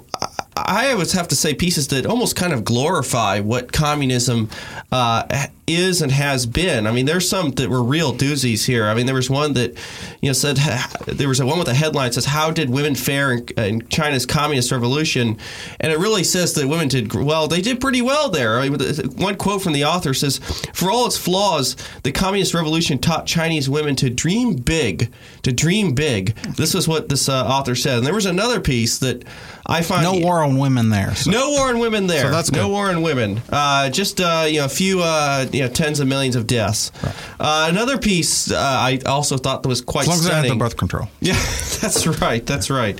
I 0.56 0.92
always 0.92 1.12
have 1.12 1.28
to 1.28 1.36
say 1.36 1.52
pieces 1.54 1.88
that 1.88 2.06
almost 2.06 2.36
kind 2.36 2.52
of 2.52 2.64
glorify 2.64 3.40
what 3.40 3.72
communism 3.72 4.48
uh, 4.92 5.48
is 5.66 6.00
and 6.00 6.12
has 6.12 6.46
been. 6.46 6.86
I 6.86 6.92
mean, 6.92 7.06
there's 7.06 7.28
some 7.28 7.50
that 7.52 7.68
were 7.68 7.82
real 7.82 8.12
doozies 8.12 8.64
here. 8.64 8.86
I 8.86 8.94
mean, 8.94 9.06
there 9.06 9.14
was 9.14 9.28
one 9.28 9.54
that, 9.54 9.72
you 10.20 10.28
know, 10.28 10.32
said 10.32 10.56
there 11.06 11.28
was 11.28 11.40
a 11.40 11.46
one 11.46 11.58
with 11.58 11.68
a 11.68 11.74
headline 11.74 12.08
that 12.08 12.14
says, 12.14 12.26
"How 12.26 12.50
did 12.50 12.70
women 12.70 12.94
fare 12.94 13.32
in, 13.32 13.48
in, 13.56 13.88
China's 13.88 14.26
communist 14.26 14.70
revolution?" 14.70 15.38
And 15.80 15.92
it 15.92 15.98
really 15.98 16.24
says 16.24 16.54
that 16.54 16.68
women 16.68 16.88
did 16.88 17.12
well. 17.12 17.48
They 17.48 17.60
did 17.60 17.80
pretty 17.80 18.02
well 18.02 18.30
there. 18.30 18.60
I 18.60 18.68
mean, 18.68 18.80
one 19.16 19.36
quote 19.36 19.62
from 19.62 19.72
the 19.72 19.84
author 19.84 20.14
says, 20.14 20.38
"For 20.72 20.90
all 20.90 21.06
its 21.06 21.16
flaws, 21.16 21.76
the 22.04 22.12
communist 22.12 22.54
revolution 22.54 22.98
taught 22.98 23.26
Chinese 23.26 23.68
women 23.68 23.96
to 23.96 24.10
dream 24.10 24.54
big, 24.54 25.12
to 25.44 25.52
dream 25.52 25.94
big." 25.94 26.34
This 26.56 26.74
was 26.74 26.86
what 26.88 27.08
this 27.08 27.28
uh, 27.28 27.44
author 27.46 27.74
said. 27.74 27.98
And 27.98 28.06
there 28.06 28.14
was 28.14 28.26
another 28.26 28.60
piece 28.60 28.98
that 28.98 29.24
I 29.66 29.82
find 29.82 30.02
no 30.02 30.18
war 30.18 30.42
on 30.42 30.58
women 30.58 30.90
there. 30.90 31.14
So. 31.14 31.30
No 31.30 31.50
war 31.50 31.68
on 31.68 31.78
women 31.78 32.06
there. 32.06 32.22
So 32.22 32.30
that's 32.30 32.52
no 32.52 32.68
war 32.68 32.90
on 32.90 33.00
women. 33.02 33.40
Uh, 33.50 33.88
just 33.90 34.20
uh, 34.20 34.44
you 34.48 34.58
know, 34.58 34.66
a 34.66 34.68
few 34.68 35.02
uh, 35.02 35.46
you 35.52 35.62
know, 35.62 35.68
tens 35.68 36.00
of 36.00 36.06
millions 36.08 36.36
of 36.36 36.46
deaths. 36.46 36.90
Uh, 37.40 37.68
another 37.70 37.96
piece 37.98 38.50
uh, 38.50 38.56
I 38.58 38.98
also 39.06 39.36
thought 39.38 39.62
that 39.62 39.68
was 39.68 39.80
quite 39.80 40.02
As 40.02 40.08
long 40.08 40.18
as 40.18 40.24
have 40.24 40.32
stunning. 40.32 40.50
the 40.52 40.56
birth 40.64 40.76
control. 40.76 41.08
Yeah, 41.20 41.34
that's 41.80 42.06
right. 42.20 42.44
That's 42.44 42.68
right. 42.68 42.98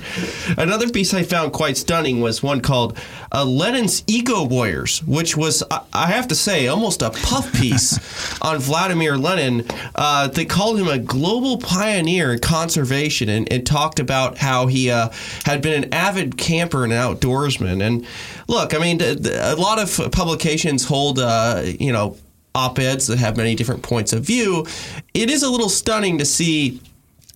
Another 0.57 0.89
piece 0.89 1.13
I 1.13 1.21
found 1.23 1.53
quite 1.53 1.77
stunning 1.77 2.21
was 2.21 2.41
one 2.41 2.61
called 2.61 2.97
uh, 3.31 3.45
Lenin's 3.45 4.03
Eco 4.07 4.45
Warriors, 4.45 5.03
which 5.03 5.37
was, 5.37 5.63
I- 5.69 5.81
I 5.93 6.07
have 6.07 6.27
to 6.29 6.35
say, 6.35 6.67
almost 6.67 7.01
a 7.01 7.09
puff 7.11 7.51
piece 7.53 7.99
on 8.41 8.57
Vladimir 8.59 9.17
Lenin. 9.17 9.65
Uh, 9.93 10.27
they 10.27 10.45
called 10.45 10.79
him 10.79 10.87
a 10.87 10.97
global 10.97 11.57
pioneer 11.57 12.34
in 12.35 12.39
conservation 12.41 13.29
and, 13.29 13.51
and 13.51 13.65
talked 13.65 13.99
about 13.99 14.37
how 14.37 14.67
he 14.67 14.91
uh, 14.91 15.09
had 15.43 15.61
been 15.61 15.83
an 15.83 15.93
avid 15.93 16.37
camper 16.37 16.83
and 16.83 16.93
an 16.93 16.99
outdoorsman. 16.99 17.81
And 17.81 18.05
look, 18.47 18.73
I 18.73 18.77
mean, 18.77 19.01
a 19.01 19.55
lot 19.55 19.79
of 19.79 20.11
publications 20.11 20.85
hold, 20.85 21.19
uh, 21.19 21.63
you 21.65 21.91
know, 21.91 22.17
op 22.53 22.79
eds 22.79 23.07
that 23.07 23.17
have 23.17 23.35
many 23.37 23.55
different 23.55 23.83
points 23.83 24.13
of 24.13 24.23
view. 24.23 24.65
It 25.13 25.29
is 25.29 25.43
a 25.43 25.49
little 25.49 25.69
stunning 25.69 26.17
to 26.19 26.25
see 26.25 26.81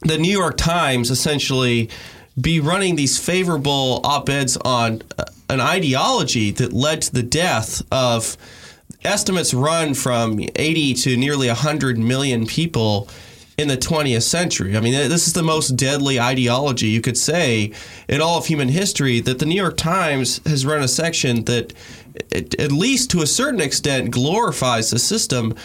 the 0.02 0.18
New 0.18 0.32
York 0.32 0.58
Times 0.58 1.12
essentially 1.12 1.90
be 2.40 2.60
running 2.60 2.96
these 2.96 3.18
favorable 3.18 4.00
op 4.04 4.30
eds 4.30 4.56
on 4.58 5.02
uh, 5.18 5.26
an 5.50 5.60
ideology 5.60 6.52
that 6.52 6.72
led 6.72 7.02
to 7.02 7.14
the 7.14 7.24
death 7.24 7.82
of 7.92 8.38
estimates 9.04 9.54
run 9.54 9.94
from 9.94 10.40
80 10.56 10.94
to 10.94 11.18
nearly 11.18 11.48
100 11.48 11.98
million 11.98 12.46
people 12.46 13.10
in 13.60 13.68
the 13.68 13.76
20th 13.76 14.24
century. 14.24 14.78
I 14.78 14.80
mean, 14.80 14.94
this 14.94 15.28
is 15.28 15.34
the 15.34 15.44
most 15.44 15.72
deadly 15.72 16.18
ideology 16.18 16.88
you 16.88 17.02
could 17.02 17.18
say 17.18 17.74
in 18.08 18.22
all 18.22 18.38
of 18.38 18.46
human 18.46 18.70
history 18.70 19.20
that 19.20 19.40
the 19.40 19.46
New 19.46 19.56
York 19.56 19.76
Times 19.76 20.40
has 20.48 20.66
run 20.66 20.82
a 20.82 20.88
section 20.88 21.44
that, 21.44 21.74
at 22.34 22.72
least 22.72 23.12
to 23.12 23.22
a 23.22 23.28
certain 23.28 23.60
extent, 23.60 24.12
glorifies 24.12 24.92
the 24.92 24.98
system. 24.98 25.56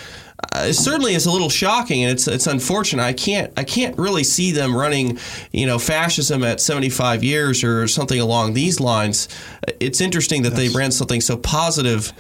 Uh, 0.41 0.65
it 0.67 0.75
certainly 0.75 1.15
is 1.15 1.25
a 1.25 1.31
little 1.31 1.49
shocking, 1.49 2.03
and 2.03 2.11
it's 2.11 2.27
it's 2.27 2.49
unfortunate. 2.49 3.05
I 3.05 3.13
can't 3.13 3.53
I 3.57 3.63
can't 3.63 3.97
really 3.97 4.25
see 4.25 4.51
them 4.51 4.77
running, 4.77 5.17
you 5.53 5.65
know, 5.65 5.79
fascism 5.79 6.43
at 6.43 6.61
75 6.61 7.23
years 7.23 7.63
or 7.63 7.87
something 7.87 8.19
along 8.19 8.55
these 8.55 8.81
lines. 8.81 9.29
It's 9.79 10.01
interesting 10.01 10.43
that 10.43 10.55
they 10.55 10.69
ran 10.69 10.91
something 10.91 11.21
so 11.21 11.37
positive 11.37 12.13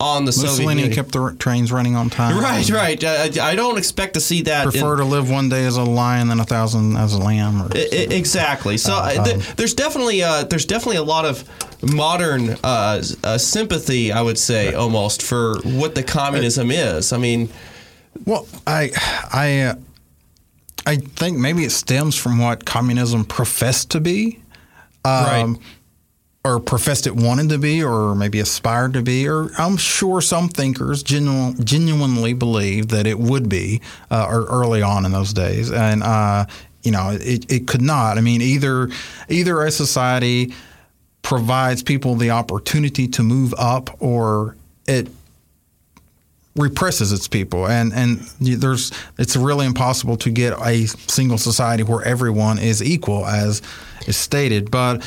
on 0.00 0.24
the 0.24 0.32
Soviet 0.32 0.50
Mussolini 0.50 0.82
Union. 0.82 0.94
kept 0.94 1.10
the 1.12 1.34
trains 1.40 1.72
running 1.72 1.96
on 1.96 2.08
time. 2.08 2.38
Right, 2.38 2.68
right. 2.70 3.02
I, 3.02 3.50
I 3.50 3.54
don't 3.56 3.78
expect 3.78 4.14
to 4.14 4.20
see 4.20 4.42
that. 4.42 4.66
in- 4.66 4.70
Prefer 4.70 4.96
to 4.96 5.04
live 5.04 5.28
one 5.28 5.48
day 5.48 5.64
as 5.64 5.76
a 5.76 5.82
lion 5.82 6.28
than 6.28 6.38
a 6.38 6.44
thousand 6.44 6.96
as 6.96 7.14
a 7.14 7.18
lamb. 7.18 7.62
Or, 7.62 7.68
exactly. 7.74 8.76
So 8.78 8.92
uh, 8.94 9.24
th- 9.24 9.56
there's 9.56 9.74
definitely 9.74 10.22
uh, 10.22 10.44
there's 10.44 10.66
definitely 10.66 10.98
a 10.98 11.02
lot 11.02 11.24
of 11.24 11.42
modern 11.82 12.50
uh, 12.62 13.02
uh, 13.24 13.38
sympathy, 13.38 14.12
I 14.12 14.22
would 14.22 14.38
say, 14.38 14.72
almost 14.74 15.20
for 15.22 15.58
what 15.64 15.94
the 15.96 16.02
communism 16.04 16.70
is. 16.70 17.12
I 17.12 17.18
mean, 17.18 17.48
Well, 18.24 18.46
I, 18.68 18.90
I, 19.32 19.60
uh, 19.62 19.74
I 20.86 20.96
think 20.96 21.38
maybe 21.38 21.64
it 21.64 21.70
stems 21.72 22.14
from 22.16 22.38
what 22.38 22.64
communism 22.64 23.24
professed 23.24 23.90
to 23.90 24.00
be, 24.00 24.40
um, 25.04 25.24
Right. 25.24 25.56
Or 26.44 26.60
professed 26.60 27.06
it 27.06 27.14
wanted 27.14 27.48
to 27.50 27.58
be, 27.58 27.82
or 27.82 28.14
maybe 28.14 28.40
aspired 28.40 28.92
to 28.94 29.02
be, 29.02 29.28
or 29.28 29.50
I'm 29.58 29.76
sure 29.76 30.20
some 30.20 30.48
thinkers 30.48 31.02
genu- 31.02 31.54
genuinely 31.62 32.32
believed 32.32 32.90
that 32.90 33.06
it 33.06 33.18
would 33.18 33.48
be, 33.48 33.80
uh, 34.10 34.26
or 34.28 34.46
early 34.46 34.80
on 34.80 35.04
in 35.04 35.12
those 35.12 35.32
days, 35.32 35.70
and 35.70 36.02
uh, 36.02 36.46
you 36.82 36.92
know, 36.92 37.10
it, 37.10 37.50
it 37.52 37.66
could 37.66 37.82
not. 37.82 38.18
I 38.18 38.20
mean, 38.20 38.40
either 38.40 38.88
either 39.28 39.62
a 39.62 39.70
society 39.70 40.54
provides 41.22 41.82
people 41.82 42.14
the 42.14 42.30
opportunity 42.30 43.08
to 43.08 43.22
move 43.22 43.52
up, 43.58 44.00
or 44.00 44.56
it 44.86 45.08
represses 46.56 47.12
its 47.12 47.28
people, 47.28 47.66
and 47.66 47.92
and 47.92 48.20
there's 48.40 48.92
it's 49.18 49.36
really 49.36 49.66
impossible 49.66 50.16
to 50.18 50.30
get 50.30 50.54
a 50.60 50.86
single 50.86 51.38
society 51.38 51.82
where 51.82 52.02
everyone 52.02 52.58
is 52.58 52.82
equal, 52.82 53.26
as 53.26 53.60
is 54.06 54.16
stated. 54.16 54.70
But 54.70 55.02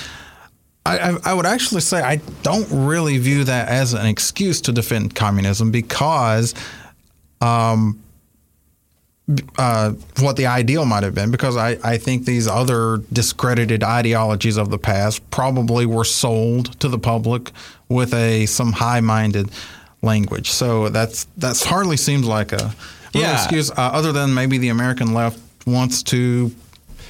I, 0.85 1.17
I, 1.23 1.33
would 1.33 1.45
actually 1.45 1.81
say 1.81 2.01
I 2.01 2.15
don't 2.41 2.67
really 2.71 3.17
view 3.19 3.43
that 3.43 3.69
as 3.69 3.93
an 3.93 4.05
excuse 4.07 4.61
to 4.61 4.71
defend 4.71 5.15
communism 5.15 5.71
because. 5.71 6.53
Um, 7.39 8.01
uh, 9.57 9.91
what 10.19 10.35
the 10.35 10.45
ideal 10.47 10.85
might 10.85 11.03
have 11.03 11.15
been, 11.15 11.31
because 11.31 11.55
I, 11.55 11.77
I 11.83 11.97
think 11.97 12.25
these 12.25 12.47
other 12.47 12.97
discredited 13.13 13.83
ideologies 13.83 14.57
of 14.57 14.69
the 14.69 14.77
past 14.77 15.27
probably 15.31 15.85
were 15.85 16.03
sold 16.03 16.77
to 16.79 16.89
the 16.89 16.99
public 16.99 17.51
with 17.87 18.13
a 18.13 18.45
some 18.45 18.73
high-minded 18.73 19.49
language. 20.01 20.49
So 20.51 20.89
that's 20.89 21.25
that's 21.37 21.63
hardly 21.63 21.97
seems 21.97 22.25
like 22.25 22.51
a 22.51 22.73
real 23.13 23.23
Yeah. 23.23 23.41
excuse, 23.41 23.71
uh, 23.71 23.75
other 23.77 24.11
than 24.11 24.33
maybe 24.33 24.57
the 24.57 24.69
American 24.69 25.13
left 25.13 25.39
wants 25.65 26.03
to 26.03 26.51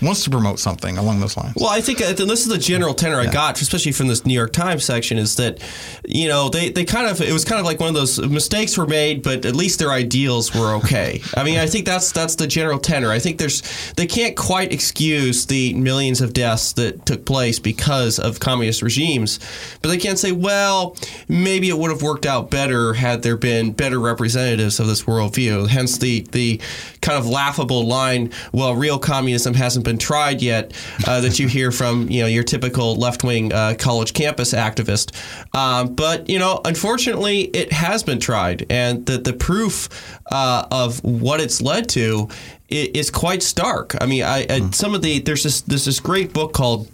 wants 0.01 0.24
to 0.24 0.29
promote 0.29 0.60
something 0.60 0.98
along 0.98 1.20
those 1.20 1.38
lines. 1.38 1.53
Well, 1.55 1.70
I 1.70 1.81
think 1.81 2.01
uh, 2.01 2.13
this 2.13 2.41
is 2.41 2.48
the 2.48 2.58
general 2.58 2.93
tenor 2.93 3.20
I 3.20 3.27
got, 3.27 3.62
especially 3.62 3.91
from 3.91 4.08
this 4.08 4.25
New 4.25 4.34
York 4.34 4.51
Times 4.51 4.84
section, 4.84 5.17
is 5.17 5.36
that 5.36 5.62
you 6.08 6.27
know 6.27 6.50
they, 6.50 6.70
they 6.70 6.86
kind 6.86 7.08
of 7.08 7.22
it 7.22 7.31
was 7.31 7.46
kind 7.46 7.60
of 7.60 7.65
like 7.65 7.79
one 7.79 7.89
of 7.89 7.96
those 7.96 8.20
mistakes 8.20 8.77
were 8.77 8.88
made, 8.88 9.24
but 9.24 9.46
at 9.46 9.55
least 9.55 9.79
their 9.79 9.91
ideals 9.91 10.53
were 10.53 10.75
okay. 10.75 11.22
I 11.38 11.43
mean, 11.43 11.60
I 11.60 11.67
think 11.67 11.86
that's 11.86 12.12
that's 12.12 12.36
the 12.36 12.48
general 12.48 12.79
tenor. 12.79 13.12
I 13.12 13.20
think 13.20 13.38
there's 13.38 13.62
they 13.93 14.08
can't 14.08 14.36
quite 14.36 14.74
excuse 14.74 15.46
the 15.46 15.74
millions 15.74 16.22
of 16.22 16.34
deaths 16.34 16.74
that 16.74 17.05
took 17.05 17.25
place 17.25 17.60
because 17.60 18.20
of 18.20 18.39
communist 18.39 18.81
regimes, 18.81 19.39
but 19.81 19.89
they 19.89 19.98
can't 19.98 20.17
say, 20.20 20.31
well, 20.31 20.96
maybe 21.27 21.70
it 21.70 21.77
would 21.77 21.91
have 21.91 22.01
worked 22.01 22.25
out 22.25 22.50
better 22.50 22.93
had 22.93 23.22
there 23.22 23.38
been 23.38 23.72
better 23.72 24.00
representatives 24.00 24.79
of 24.79 24.88
this 24.88 25.03
worldview. 25.03 25.67
Hence 25.67 25.98
the 25.98 26.22
the 26.31 26.60
kind 27.01 27.17
of 27.17 27.27
laughable 27.27 27.86
line, 27.86 28.31
well, 28.51 28.75
real 28.75 29.00
communism 29.00 29.53
hasn't 29.53 29.86
been 29.91 29.98
tried 29.98 30.41
yet, 30.41 30.74
uh, 31.05 31.19
that 31.19 31.38
you 31.38 31.48
hear 31.48 31.69
from 31.71 32.10
you 32.10 32.21
know 32.21 32.27
your 32.27 32.43
typical 32.43 32.95
left 32.95 33.24
wing 33.24 33.51
uh, 33.51 33.75
college 33.77 34.13
campus 34.13 34.53
activist. 34.53 35.12
Um, 35.53 35.95
but 35.95 36.29
you 36.29 36.39
know, 36.39 36.62
unfortunately, 36.63 37.41
it 37.41 37.74
has 37.74 38.03
been 38.03 38.19
tried, 38.19 38.65
and 38.69 39.05
the 39.05 39.17
the 39.17 39.33
proof 39.33 39.89
uh, 40.31 40.65
of 40.71 41.03
what 41.03 41.41
it's 41.41 41.62
led 41.62 41.89
to 41.89 42.29
is 42.69 43.12
quite 43.12 43.43
stark. 43.43 44.01
I 44.01 44.05
mean, 44.05 44.24
I, 44.24 44.45
I 44.50 44.69
some 44.71 44.95
of 44.95 45.01
the 45.01 45.19
there's 45.19 45.43
this 45.43 45.62
there's 45.62 45.86
this 45.86 46.00
great 46.00 46.31
book 46.31 46.53
called 46.53 46.88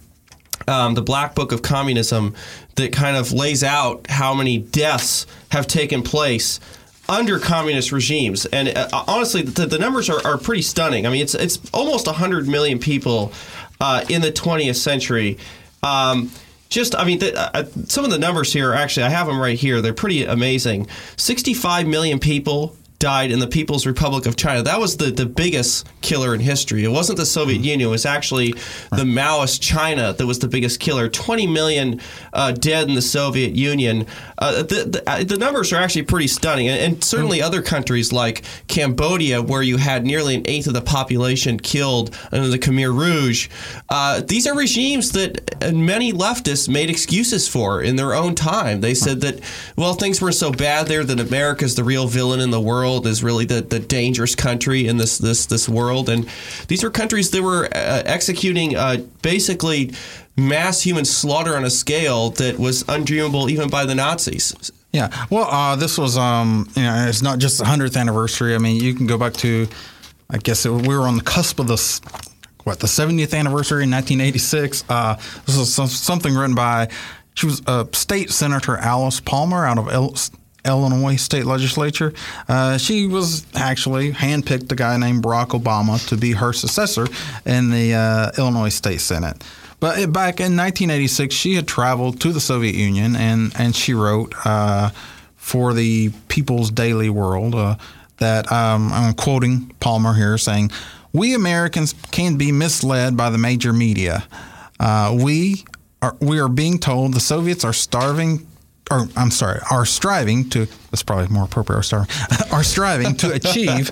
um, 0.67 0.95
the 0.95 1.03
Black 1.03 1.35
Book 1.35 1.51
of 1.51 1.61
Communism 1.61 2.33
that 2.75 2.91
kind 2.91 3.15
of 3.15 3.31
lays 3.31 3.63
out 3.63 4.07
how 4.09 4.33
many 4.33 4.57
deaths 4.57 5.27
have 5.51 5.67
taken 5.67 6.01
place 6.01 6.59
under 7.09 7.39
communist 7.39 7.91
regimes. 7.91 8.45
And 8.45 8.69
uh, 8.69 9.03
honestly, 9.07 9.41
the, 9.41 9.65
the 9.65 9.79
numbers 9.79 10.09
are, 10.09 10.25
are 10.25 10.37
pretty 10.37 10.61
stunning. 10.61 11.05
I 11.05 11.09
mean, 11.09 11.21
it's 11.21 11.35
it's 11.35 11.59
almost 11.73 12.07
100 12.07 12.47
million 12.47 12.79
people 12.79 13.31
uh, 13.79 14.05
in 14.09 14.21
the 14.21 14.31
20th 14.31 14.75
century. 14.75 15.37
Um, 15.83 16.31
just, 16.69 16.95
I 16.95 17.05
mean, 17.05 17.19
the, 17.19 17.55
uh, 17.55 17.65
some 17.85 18.03
of 18.03 18.11
the 18.11 18.19
numbers 18.19 18.51
here, 18.51 18.73
actually, 18.73 19.05
I 19.05 19.09
have 19.09 19.27
them 19.27 19.39
right 19.39 19.57
here. 19.57 19.81
They're 19.81 19.93
pretty 19.93 20.25
amazing. 20.25 20.87
65 21.15 21.87
million 21.87 22.19
people 22.19 22.75
died 22.99 23.31
in 23.31 23.39
the 23.39 23.47
People's 23.47 23.85
Republic 23.85 24.25
of 24.25 24.35
China. 24.35 24.63
That 24.63 24.79
was 24.79 24.97
the, 24.97 25.11
the 25.11 25.25
biggest 25.25 25.87
killer 26.01 26.33
in 26.33 26.39
history. 26.39 26.83
It 26.83 26.89
wasn't 26.89 27.17
the 27.17 27.25
Soviet 27.25 27.61
Union. 27.61 27.81
It 27.81 27.91
was 27.91 28.05
actually 28.05 28.53
the 28.91 29.03
Maoist 29.03 29.61
China 29.61 30.13
that 30.13 30.25
was 30.25 30.39
the 30.39 30.47
biggest 30.47 30.79
killer. 30.79 31.07
20 31.07 31.47
million 31.47 32.01
uh, 32.33 32.51
dead 32.53 32.87
in 32.89 32.95
the 32.95 33.01
Soviet 33.01 33.55
Union. 33.55 34.07
Uh, 34.37 34.63
the, 34.63 34.85
the, 34.85 35.03
uh, 35.09 35.23
the 35.23 35.37
numbers 35.37 35.71
are 35.71 35.77
actually 35.77 36.03
pretty 36.03 36.27
stunning. 36.27 36.67
And, 36.67 36.79
and 36.79 37.03
certainly 37.03 37.41
other 37.41 37.61
countries 37.61 38.11
like 38.11 38.43
Cambodia, 38.67 39.41
where 39.41 39.61
you 39.61 39.77
had 39.77 40.05
nearly 40.05 40.35
an 40.35 40.43
eighth 40.45 40.67
of 40.67 40.73
the 40.73 40.81
population 40.81 41.59
killed 41.59 42.17
under 42.31 42.47
the 42.47 42.59
Khmer 42.59 42.93
Rouge. 42.93 43.49
Uh, 43.89 44.21
these 44.21 44.47
are 44.47 44.55
regimes 44.55 45.11
that 45.11 45.63
uh, 45.63 45.71
many 45.71 46.11
leftists 46.11 46.67
made 46.67 46.89
excuses 46.89 47.47
for 47.47 47.81
in 47.81 47.95
their 47.95 48.13
own 48.13 48.33
time. 48.33 48.81
They 48.81 48.93
said 48.93 49.21
that, 49.21 49.39
well, 49.75 49.93
things 49.93 50.21
were 50.21 50.31
so 50.31 50.51
bad 50.51 50.87
there 50.87 51.03
that 51.03 51.19
America's 51.19 51.75
the 51.75 51.83
real 51.83 52.07
villain 52.07 52.39
in 52.39 52.49
the 52.49 52.61
world, 52.61 52.86
is 52.95 53.23
really 53.23 53.45
the, 53.45 53.61
the 53.61 53.79
dangerous 53.79 54.35
country 54.35 54.87
in 54.87 54.97
this, 54.97 55.17
this, 55.17 55.45
this 55.45 55.67
world. 55.67 56.09
And 56.09 56.29
these 56.67 56.83
were 56.83 56.89
countries 56.89 57.31
that 57.31 57.41
were 57.41 57.65
uh, 57.65 58.03
executing 58.05 58.75
uh, 58.75 58.97
basically 59.21 59.91
mass 60.35 60.81
human 60.81 61.05
slaughter 61.05 61.55
on 61.55 61.65
a 61.65 61.69
scale 61.69 62.29
that 62.31 62.57
was 62.57 62.83
undreamable 62.83 63.49
even 63.49 63.69
by 63.69 63.85
the 63.85 63.95
Nazis. 63.95 64.71
Yeah. 64.93 65.25
Well, 65.29 65.45
uh, 65.45 65.75
this 65.75 65.97
was, 65.97 66.17
um, 66.17 66.69
you 66.75 66.83
know, 66.83 67.05
it's 67.07 67.21
not 67.21 67.39
just 67.39 67.57
the 67.57 67.65
100th 67.65 67.97
anniversary. 67.99 68.55
I 68.55 68.57
mean, 68.57 68.81
you 68.81 68.93
can 68.93 69.07
go 69.07 69.17
back 69.17 69.33
to, 69.33 69.67
I 70.29 70.37
guess 70.37 70.65
it, 70.65 70.71
we 70.71 70.95
were 70.95 71.07
on 71.07 71.17
the 71.17 71.23
cusp 71.23 71.59
of 71.59 71.67
this, 71.67 71.99
what, 72.63 72.79
the 72.79 72.87
70th 72.87 73.37
anniversary 73.37 73.83
in 73.83 73.91
1986. 73.91 74.85
Uh, 74.89 75.15
this 75.45 75.57
was 75.57 75.73
some, 75.73 75.87
something 75.87 76.33
written 76.33 76.55
by, 76.55 76.89
she 77.33 77.45
was 77.45 77.61
uh, 77.67 77.85
State 77.91 78.31
Senator 78.31 78.77
Alice 78.77 79.19
Palmer 79.19 79.65
out 79.65 79.77
of 79.77 79.87
Illinois 80.67 81.15
State 81.15 81.45
Legislature. 81.45 82.13
Uh, 82.47 82.77
she 82.77 83.07
was 83.07 83.45
actually 83.55 84.11
handpicked 84.11 84.71
a 84.71 84.75
guy 84.75 84.97
named 84.97 85.23
Barack 85.23 85.49
Obama 85.49 86.05
to 86.09 86.17
be 86.17 86.33
her 86.33 86.53
successor 86.53 87.07
in 87.45 87.71
the 87.71 87.93
uh, 87.93 88.31
Illinois 88.37 88.69
State 88.69 89.01
Senate. 89.01 89.43
But 89.79 90.11
back 90.11 90.39
in 90.39 90.57
1986, 90.57 91.35
she 91.35 91.55
had 91.55 91.67
traveled 91.67 92.19
to 92.21 92.31
the 92.31 92.39
Soviet 92.39 92.75
Union 92.75 93.15
and, 93.15 93.53
and 93.57 93.75
she 93.75 93.93
wrote 93.93 94.33
uh, 94.45 94.89
for 95.35 95.73
the 95.73 96.09
People's 96.27 96.71
Daily 96.71 97.09
World 97.09 97.53
uh, 97.53 97.75
that 98.17 98.51
um, 98.51 98.91
I'm 98.91 99.13
quoting 99.13 99.73
Palmer 99.79 100.15
here 100.15 100.37
saying, 100.37 100.71
We 101.13 101.35
Americans 101.35 101.93
can 102.11 102.37
be 102.37 102.51
misled 102.51 103.15
by 103.15 103.29
the 103.29 103.37
major 103.37 103.71
media. 103.71 104.27
Uh, 104.79 105.15
we 105.19 105.63
are, 106.01 106.15
we 106.19 106.39
are 106.39 106.49
being 106.49 106.79
told 106.79 107.13
the 107.13 107.19
Soviets 107.19 107.63
are 107.63 107.73
starving 107.73 108.46
or 108.89 109.07
I'm 109.15 109.31
sorry, 109.31 109.59
are 109.71 109.85
striving 109.85 110.49
to, 110.51 110.65
that's 110.91 111.03
probably 111.03 111.27
more 111.27 111.45
appropriate, 111.45 111.91
are 111.93 112.07
are 112.51 112.63
striving 112.63 113.15
to 113.17 113.33
achieve 113.33 113.91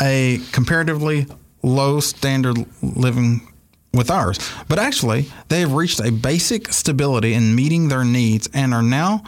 a 0.00 0.40
comparatively 0.52 1.26
low 1.62 2.00
standard 2.00 2.56
living 2.82 3.46
with 3.92 4.10
ours. 4.10 4.38
But 4.68 4.78
actually, 4.78 5.26
they 5.48 5.60
have 5.60 5.72
reached 5.72 6.00
a 6.00 6.10
basic 6.10 6.72
stability 6.72 7.34
in 7.34 7.54
meeting 7.54 7.88
their 7.88 8.04
needs 8.04 8.48
and 8.54 8.72
are 8.72 8.82
now 8.82 9.22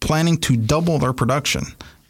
planning 0.00 0.36
to 0.38 0.56
double 0.56 0.98
their 0.98 1.12
production. 1.12 1.64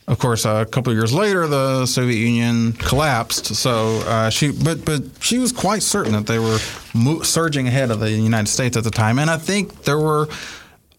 Of 0.06 0.18
course, 0.18 0.44
uh, 0.44 0.64
a 0.66 0.70
couple 0.70 0.92
of 0.92 0.98
years 0.98 1.14
later, 1.14 1.46
the 1.46 1.86
Soviet 1.86 2.18
Union 2.18 2.74
collapsed. 2.74 3.54
So 3.54 4.00
uh, 4.06 4.28
she, 4.28 4.52
but 4.52 4.84
but 4.84 5.02
she 5.20 5.38
was 5.38 5.50
quite 5.50 5.82
certain 5.82 6.12
that 6.12 6.26
they 6.26 6.38
were 6.38 6.58
mo- 6.92 7.22
surging 7.22 7.68
ahead 7.68 7.90
of 7.90 8.00
the 8.00 8.10
United 8.10 8.50
States 8.50 8.76
at 8.76 8.84
the 8.84 8.90
time, 8.90 9.18
and 9.18 9.30
I 9.30 9.38
think 9.38 9.84
there 9.84 9.98
were 9.98 10.28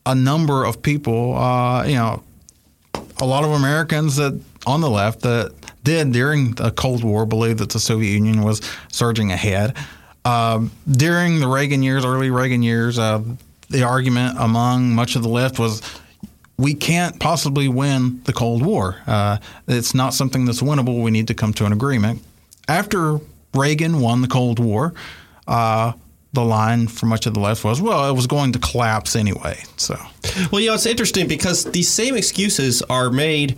a 0.05 0.15
number 0.15 0.63
of 0.63 0.81
people, 0.81 1.35
uh, 1.35 1.85
you 1.85 1.95
know, 1.95 2.23
a 3.19 3.25
lot 3.25 3.43
of 3.43 3.51
Americans 3.51 4.15
that 4.17 4.39
on 4.65 4.81
the 4.81 4.89
left 4.89 5.21
that 5.21 5.53
did 5.83 6.11
during 6.11 6.51
the 6.53 6.71
Cold 6.71 7.03
War 7.03 7.25
believe 7.25 7.57
that 7.57 7.69
the 7.69 7.79
Soviet 7.79 8.11
Union 8.11 8.41
was 8.41 8.61
surging 8.91 9.31
ahead. 9.31 9.75
Um, 10.25 10.71
during 10.89 11.39
the 11.39 11.47
Reagan 11.47 11.83
years, 11.83 12.03
early 12.03 12.31
Reagan 12.31 12.63
years, 12.63 12.97
uh, 12.97 13.23
the 13.69 13.83
argument 13.83 14.37
among 14.39 14.93
much 14.93 15.15
of 15.15 15.23
the 15.23 15.29
left 15.29 15.59
was 15.59 15.81
we 16.57 16.73
can't 16.73 17.19
possibly 17.19 17.67
win 17.67 18.21
the 18.23 18.33
Cold 18.33 18.65
War. 18.65 18.97
Uh, 19.05 19.37
it's 19.67 19.93
not 19.93 20.13
something 20.13 20.45
that's 20.45 20.61
winnable. 20.61 21.03
We 21.03 21.11
need 21.11 21.27
to 21.27 21.33
come 21.33 21.53
to 21.53 21.65
an 21.65 21.73
agreement. 21.73 22.21
After 22.67 23.19
Reagan 23.53 23.99
won 24.01 24.21
the 24.21 24.27
Cold 24.27 24.59
War, 24.59 24.93
uh, 25.47 25.93
the 26.35 26.43
line 26.43 26.87
for 26.87 27.07
much 27.07 27.25
of 27.25 27.33
the 27.33 27.39
left 27.39 27.63
was, 27.63 27.81
well, 27.81 28.09
it 28.09 28.13
was 28.13 28.27
going 28.27 28.51
to 28.53 28.59
collapse 28.59 29.15
anyway. 29.15 29.63
So, 29.77 29.99
well, 30.51 30.61
you 30.61 30.67
know, 30.67 30.75
it's 30.75 30.85
interesting 30.85 31.27
because 31.27 31.65
these 31.65 31.89
same 31.89 32.15
excuses 32.15 32.81
are 32.83 33.09
made 33.09 33.57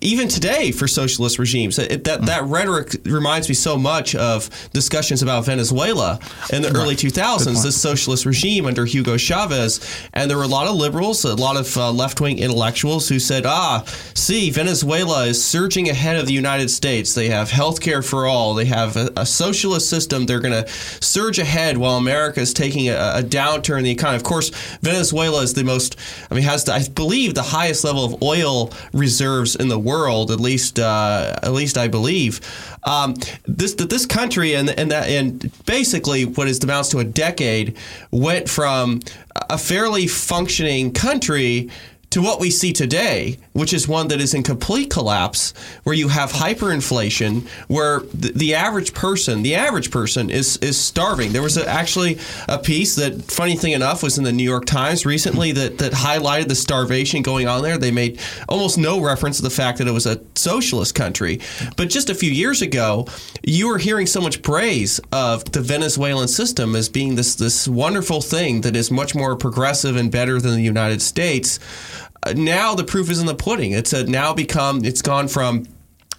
even 0.00 0.28
today 0.28 0.72
for 0.72 0.86
socialist 0.88 1.38
regimes. 1.38 1.78
It, 1.78 2.04
that 2.04 2.22
that 2.22 2.44
rhetoric 2.44 2.96
reminds 3.04 3.48
me 3.48 3.54
so 3.54 3.78
much 3.78 4.14
of 4.14 4.50
discussions 4.72 5.22
about 5.22 5.44
Venezuela 5.44 6.18
in 6.52 6.62
the 6.62 6.68
right. 6.68 6.76
early 6.76 6.96
2000s, 6.96 7.62
this 7.62 7.80
socialist 7.80 8.26
regime 8.26 8.66
under 8.66 8.84
Hugo 8.84 9.16
Chavez, 9.16 9.80
and 10.12 10.30
there 10.30 10.36
were 10.36 10.44
a 10.44 10.48
lot 10.48 10.66
of 10.66 10.76
liberals, 10.76 11.24
a 11.24 11.34
lot 11.34 11.56
of 11.56 11.76
uh, 11.76 11.90
left 11.92 12.20
wing 12.20 12.38
intellectuals 12.38 13.08
who 13.08 13.18
said, 13.18 13.46
"Ah, 13.46 13.84
see, 14.14 14.50
Venezuela 14.50 15.26
is 15.26 15.42
surging 15.42 15.88
ahead 15.88 16.16
of 16.16 16.26
the 16.26 16.32
United 16.32 16.70
States. 16.70 17.14
They 17.14 17.28
have 17.28 17.50
health 17.50 17.80
care 17.80 18.02
for 18.02 18.26
all. 18.26 18.54
They 18.54 18.66
have 18.66 18.96
a, 18.96 19.10
a 19.16 19.26
socialist 19.26 19.88
system. 19.88 20.26
They're 20.26 20.40
going 20.40 20.64
to 20.64 20.68
surge 21.00 21.38
ahead 21.38 21.76
while 21.76 21.96
America 21.96 22.40
is 22.40 22.52
taking 22.52 22.88
a, 22.88 22.94
a 23.16 23.22
downturn 23.22 23.78
in 23.78 23.84
the 23.84 23.90
economy." 23.90 24.16
Of 24.16 24.24
course, 24.24 24.50
Venezuela 24.80 25.42
is 25.42 25.54
the 25.54 25.64
most, 25.64 25.96
I 26.30 26.34
mean, 26.34 26.44
has 26.44 26.64
the, 26.64 26.72
I 26.72 26.88
believe 26.88 27.34
the 27.34 27.42
highest 27.42 27.84
level 27.84 28.04
of 28.04 28.22
oil 28.22 28.72
reserves 28.92 29.56
in 29.56 29.68
the 29.68 29.78
world, 29.78 30.30
at 30.30 30.40
least 30.40 30.78
uh, 30.78 31.38
at 31.42 31.52
least 31.52 31.78
I 31.78 31.88
believe. 31.88 32.40
Um, 32.84 33.14
this 33.44 33.74
that 33.74 33.90
this 33.90 34.06
country 34.06 34.54
and 34.54 34.70
and 34.70 34.90
that 34.90 35.08
and 35.08 35.50
basically 35.66 36.24
what 36.24 36.48
is 36.48 36.62
amounts 36.62 36.90
to 36.90 36.98
a 36.98 37.04
decade 37.04 37.76
went 38.10 38.48
from 38.48 39.00
a 39.48 39.58
fairly 39.58 40.06
functioning 40.06 40.92
country 40.92 41.70
to 42.12 42.20
what 42.20 42.40
we 42.40 42.50
see 42.50 42.74
today, 42.74 43.38
which 43.54 43.72
is 43.72 43.88
one 43.88 44.08
that 44.08 44.20
is 44.20 44.34
in 44.34 44.42
complete 44.42 44.90
collapse, 44.90 45.54
where 45.84 45.94
you 45.94 46.08
have 46.08 46.30
hyperinflation, 46.30 47.48
where 47.68 48.00
the, 48.00 48.32
the 48.34 48.54
average 48.54 48.92
person, 48.92 49.42
the 49.42 49.54
average 49.54 49.90
person 49.90 50.28
is 50.28 50.58
is 50.58 50.78
starving. 50.78 51.32
There 51.32 51.40
was 51.42 51.56
a, 51.56 51.66
actually 51.66 52.18
a 52.48 52.58
piece 52.58 52.96
that, 52.96 53.22
funny 53.24 53.56
thing 53.56 53.72
enough, 53.72 54.02
was 54.02 54.18
in 54.18 54.24
the 54.24 54.32
New 54.32 54.44
York 54.44 54.66
Times 54.66 55.06
recently 55.06 55.52
that 55.52 55.78
that 55.78 55.92
highlighted 55.92 56.48
the 56.48 56.54
starvation 56.54 57.22
going 57.22 57.48
on 57.48 57.62
there. 57.62 57.78
They 57.78 57.90
made 57.90 58.20
almost 58.46 58.76
no 58.76 59.00
reference 59.00 59.38
to 59.38 59.42
the 59.42 59.50
fact 59.50 59.78
that 59.78 59.88
it 59.88 59.92
was 59.92 60.04
a 60.04 60.20
socialist 60.34 60.94
country, 60.94 61.40
but 61.78 61.88
just 61.88 62.10
a 62.10 62.14
few 62.14 62.30
years 62.30 62.60
ago, 62.60 63.06
you 63.42 63.68
were 63.68 63.78
hearing 63.78 64.06
so 64.06 64.20
much 64.20 64.42
praise 64.42 65.00
of 65.12 65.50
the 65.52 65.62
Venezuelan 65.62 66.28
system 66.28 66.76
as 66.76 66.90
being 66.90 67.14
this 67.14 67.36
this 67.36 67.66
wonderful 67.66 68.20
thing 68.20 68.60
that 68.60 68.76
is 68.76 68.90
much 68.90 69.14
more 69.14 69.34
progressive 69.34 69.96
and 69.96 70.12
better 70.12 70.38
than 70.42 70.54
the 70.56 70.62
United 70.62 71.00
States 71.00 71.58
now 72.34 72.74
the 72.74 72.84
proof 72.84 73.10
is 73.10 73.20
in 73.20 73.26
the 73.26 73.34
pudding. 73.34 73.72
It's 73.72 73.92
a 73.92 74.04
now 74.04 74.32
become 74.32 74.84
it's 74.84 75.02
gone 75.02 75.28
from 75.28 75.66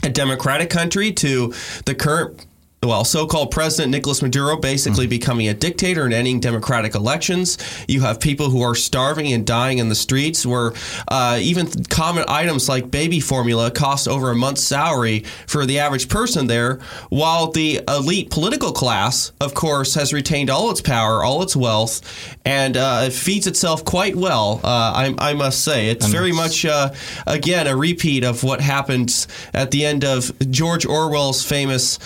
a 0.04 0.10
democratic 0.10 0.70
country 0.70 1.12
to 1.14 1.54
the 1.86 1.96
current 1.96 2.46
well, 2.84 3.06
so-called 3.06 3.52
President 3.52 3.92
Nicolas 3.92 4.22
Maduro 4.22 4.58
basically 4.58 5.06
mm-hmm. 5.06 5.10
becoming 5.10 5.48
a 5.48 5.54
dictator 5.54 6.04
and 6.06 6.14
ending 6.14 6.40
democratic 6.40 6.96
elections. 6.96 7.58
You 7.88 8.02
have 8.02 8.20
people 8.20 8.50
who 8.50 8.62
are 8.62 8.76
starving 8.76 9.32
and 9.32 9.46
dying 9.46 9.78
in 9.78 9.90
the 9.90 9.96
streets, 9.96 10.46
where 10.46 10.74
uh, 11.08 11.40
even 11.42 11.68
common 11.86 12.26
items 12.28 12.68
like 12.68 12.92
baby 12.92 13.20
formula 13.20 13.72
cost 13.72 14.08
over 14.08 14.32
a 14.32 14.36
month's 14.36 14.64
salary 14.64 15.20
for 15.48 15.66
the 15.66 15.80
average 15.80 16.10
person 16.10 16.48
there. 16.48 16.80
While 17.10 17.52
the 17.52 17.82
elite 17.88 18.30
political 18.30 18.72
class, 18.72 19.32
of 19.40 19.54
course, 19.54 19.96
has 19.96 20.14
retained 20.14 20.50
all 20.50 20.70
its 20.72 20.82
power, 20.82 21.24
all 21.24 21.42
its 21.42 21.56
wealth, 21.56 22.02
and 22.46 22.76
uh, 22.76 23.04
it 23.06 23.14
feeds 23.14 23.48
itself 23.48 23.86
quite 23.86 24.16
well. 24.16 24.60
Uh, 24.64 24.68
I, 24.68 25.16
I, 25.20 25.34
must 25.34 25.64
say, 25.64 25.90
it's 25.90 26.08
very 26.08 26.32
much 26.32 26.66
uh, 26.66 26.94
again 27.26 27.68
a 27.68 27.76
repeat 27.76 28.24
of 28.24 28.44
what 28.44 28.62
happened 28.62 29.28
at 29.54 29.72
the 29.72 29.86
end 29.86 30.04
of 30.04 30.32
George 30.52 30.86
Orwell's 30.86 31.44
famous 31.44 32.00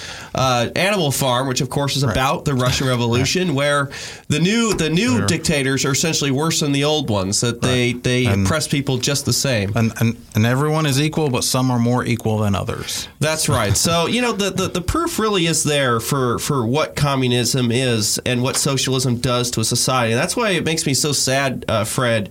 uh, 0.75 0.79
Animal 0.79 1.11
Farm, 1.11 1.47
which 1.47 1.61
of 1.61 1.69
course 1.69 1.95
is 1.95 2.05
right. 2.05 2.11
about 2.11 2.45
the 2.45 2.53
Russian 2.53 2.87
Revolution, 2.93 3.49
right. 3.49 3.55
where 3.55 3.91
the 4.27 4.39
new 4.39 4.73
the 4.73 4.89
new 4.89 5.17
sure. 5.17 5.27
dictators 5.27 5.85
are 5.85 5.91
essentially 5.91 6.31
worse 6.31 6.59
than 6.59 6.71
the 6.71 6.83
old 6.83 7.09
ones. 7.09 7.41
That 7.41 7.61
they 7.61 7.93
right. 7.93 8.03
they 8.03 8.25
and, 8.25 8.45
oppress 8.45 8.67
people 8.67 8.97
just 8.97 9.25
the 9.25 9.33
same. 9.33 9.71
And, 9.75 9.93
and 9.99 10.17
and 10.35 10.45
everyone 10.45 10.85
is 10.85 11.01
equal, 11.01 11.29
but 11.29 11.43
some 11.43 11.71
are 11.71 11.79
more 11.79 12.05
equal 12.05 12.39
than 12.39 12.55
others. 12.55 13.07
That's 13.19 13.49
right. 13.57 13.75
so 13.75 14.07
you 14.07 14.21
know 14.21 14.33
the, 14.33 14.51
the 14.51 14.67
the 14.67 14.81
proof 14.81 15.19
really 15.19 15.45
is 15.45 15.63
there 15.63 15.99
for 15.99 16.39
for 16.39 16.65
what 16.65 16.95
communism 16.95 17.71
is 17.71 18.19
and 18.25 18.41
what 18.41 18.55
socialism 18.55 19.17
does 19.17 19.51
to 19.51 19.61
a 19.61 19.65
society. 19.65 20.13
And 20.13 20.21
that's 20.21 20.35
why 20.35 20.51
it 20.51 20.65
makes 20.65 20.85
me 20.85 20.93
so 20.93 21.11
sad, 21.11 21.65
uh, 21.67 21.83
Fred 21.83 22.29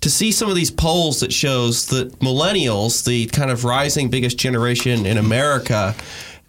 to 0.00 0.10
see 0.10 0.30
some 0.30 0.48
of 0.48 0.54
these 0.54 0.70
polls 0.70 1.20
that 1.20 1.32
shows 1.32 1.86
that 1.86 2.18
millennials, 2.20 3.04
the 3.04 3.26
kind 3.26 3.50
of 3.50 3.64
rising 3.64 4.08
biggest 4.08 4.38
generation 4.38 5.06
in 5.06 5.18
America, 5.18 5.94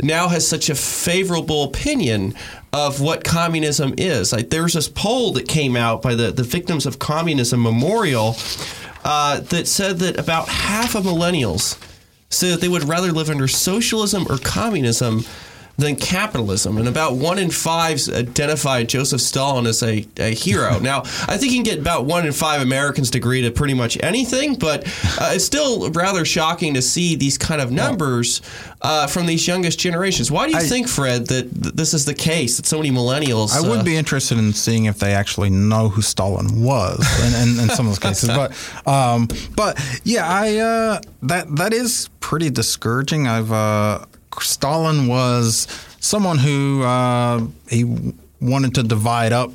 now 0.02 0.28
has 0.28 0.48
such 0.48 0.70
a 0.70 0.76
favorable 0.76 1.64
opinion 1.64 2.36
of 2.72 3.02
what 3.02 3.24
communism 3.24 3.94
is. 3.98 4.32
Like 4.32 4.50
there's 4.50 4.74
this 4.74 4.88
poll 4.88 5.34
that 5.34 5.48
came 5.48 5.76
out 5.76 6.02
by 6.02 6.16
the, 6.16 6.32
the 6.32 6.44
Victims 6.44 6.86
of 6.86 7.00
Communism 7.00 7.62
Memorial 7.62 8.36
uh, 9.04 9.40
that 9.42 9.68
said 9.68 10.00
that 10.00 10.20
about 10.20 10.48
half 10.50 10.96
of 10.96 11.04
millennials 11.04 11.78
said 12.30 12.54
that 12.54 12.62
they 12.62 12.68
would 12.68 12.84
rather 12.84 13.12
live 13.12 13.30
under 13.30 13.48
socialism 13.48 14.26
or 14.30 14.38
communism 14.38 15.24
than 15.80 15.96
capitalism. 15.96 16.78
And 16.78 16.88
about 16.88 17.16
one 17.16 17.40
in 17.40 17.50
five 17.50 18.00
identify 18.10 18.84
Joseph 18.84 19.22
Stalin 19.22 19.66
as 19.66 19.82
a, 19.84 20.06
a 20.18 20.34
hero. 20.34 20.80
now, 20.82 21.02
I 21.28 21.38
think 21.38 21.52
you 21.52 21.58
can 21.58 21.64
get 21.64 21.80
about 21.80 22.06
one 22.06 22.26
in 22.26 22.34
five 22.34 22.62
Americans 22.62 23.12
to 23.12 23.18
agree 23.18 23.42
to 23.42 23.52
pretty 23.52 23.74
much 23.74 23.98
anything, 24.02 24.56
but 24.56 24.86
uh, 25.20 25.32
it's 25.34 25.46
still 25.46 25.90
rather 25.92 26.26
shocking 26.26 26.74
to 26.74 26.82
see 26.82 27.16
these 27.16 27.38
kind 27.38 27.62
of 27.62 27.72
numbers 27.72 28.42
uh, 28.82 29.08
from 29.08 29.26
these 29.26 29.48
youngest 29.48 29.80
generations. 29.80 30.32
Why 30.32 30.46
do 30.46 30.54
you 30.54 30.60
I, 30.60 30.64
think, 30.64 30.88
Fred, 30.88 31.28
that 31.28 31.44
th- 31.44 31.76
this 31.76 31.94
is 31.94 32.06
the 32.06 32.14
case, 32.14 32.58
that 32.58 32.66
so 32.66 32.78
many 32.78 32.92
millennials. 32.92 33.56
I 33.56 33.68
would 33.68 33.80
uh, 33.80 33.84
be 33.84 33.96
interested 33.96 34.38
in 34.38 34.54
seeing 34.54 34.86
if 34.86 35.00
they 35.00 35.14
actually 35.14 35.50
know 35.50 35.90
who 35.90 36.02
Stalin 36.02 36.62
was 36.62 37.00
in, 37.26 37.50
in, 37.50 37.60
in 37.60 37.70
some 37.70 37.88
of 37.88 37.92
those 37.92 38.00
cases. 38.00 38.30
But, 38.30 38.52
um, 38.88 39.28
but 39.56 39.80
yeah, 40.04 40.28
I 40.28 40.58
uh, 40.58 41.02
that 41.24 41.56
that 41.58 41.74
is 41.74 42.10
pretty 42.20 42.50
discouraging. 42.50 43.28
I've 43.28 43.52
uh, 43.52 44.06
Stalin 44.40 45.08
was 45.08 45.68
someone 46.00 46.38
who 46.38 46.84
uh, 46.84 47.46
he 47.70 48.14
wanted 48.42 48.76
to 48.76 48.84
divide 48.84 49.34
up 49.34 49.52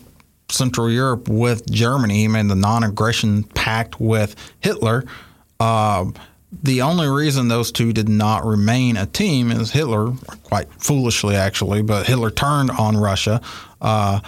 Central 0.50 0.90
Europe 0.90 1.28
with 1.28 1.70
Germany. 1.70 2.14
He 2.14 2.28
made 2.28 2.48
the 2.48 2.54
non-aggression 2.54 3.44
pact 3.44 4.00
with 4.00 4.36
Hitler. 4.60 5.04
Uh, 5.58 6.06
the 6.62 6.82
only 6.82 7.08
reason 7.08 7.48
those 7.48 7.72
two 7.72 7.92
did 7.92 8.08
not 8.08 8.44
remain 8.44 8.96
a 8.96 9.06
team 9.06 9.50
is 9.50 9.70
Hitler, 9.70 10.12
quite 10.44 10.68
foolishly 10.74 11.34
actually, 11.34 11.82
but 11.82 12.06
Hitler 12.06 12.30
turned 12.30 12.70
on 12.70 12.96
Russia, 12.96 13.40
uh, 13.80 14.20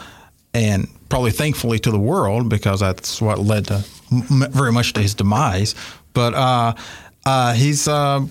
and 0.53 0.89
probably 1.09 1.31
thankfully 1.31 1.79
to 1.81 1.91
the 1.91 1.99
world 1.99 2.49
because 2.49 2.81
that's 2.81 3.21
what 3.21 3.39
led 3.39 3.67
to 3.67 3.85
m- 4.11 4.51
very 4.51 4.73
much 4.73 4.93
to 4.95 5.01
his 5.03 5.15
demise. 5.15 5.75
But 6.15 6.35
uh, 6.35 6.75
uh, 7.25 7.53
he's 7.53 7.87
uh, 7.87 8.25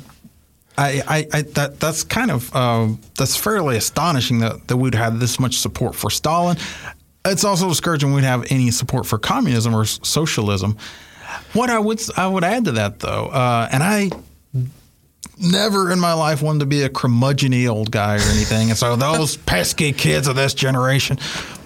I, 0.78 1.02
I, 1.08 1.28
I, 1.32 1.42
that 1.44 1.80
that's 1.80 2.04
kind 2.04 2.32
of 2.32 2.54
uh, 2.56 2.90
that's 3.18 3.36
fairly 3.36 3.78
astonishing 3.78 4.40
that, 4.40 4.68
that 4.68 4.78
we'd 4.78 4.96
have 4.96 5.20
this 5.20 5.40
much 5.40 5.58
support 5.58 5.96
for 5.96 6.10
Stalin. 6.10 6.58
it's 7.26 7.44
also 7.44 7.70
discouraging 7.70 8.14
we'd 8.14 8.24
have 8.24 8.52
any 8.52 8.72
support 8.72 9.06
for 9.06 9.18
communism 9.18 9.74
or 9.74 9.86
socialism. 9.86 10.78
What 11.54 11.70
I 11.70 11.80
would 11.80 12.02
I 12.18 12.28
would 12.28 12.44
add 12.44 12.66
to 12.66 12.74
that 12.74 13.00
though, 13.00 13.28
uh, 13.28 13.70
and 13.72 13.82
I 13.82 14.10
never 15.38 15.92
in 15.92 16.00
my 16.00 16.14
life 16.14 16.42
wanted 16.42 16.60
to 16.60 16.66
be 16.66 16.84
a 16.84 16.90
curmudgeony 16.90 17.68
old 17.68 17.92
guy 17.92 18.16
or 18.16 18.30
anything, 18.30 18.70
and 18.70 18.78
so 18.78 18.96
those 18.96 19.38
pesky 19.46 19.92
kids 19.92 20.28
of 20.28 20.36
this 20.36 20.54
generation. 20.54 21.18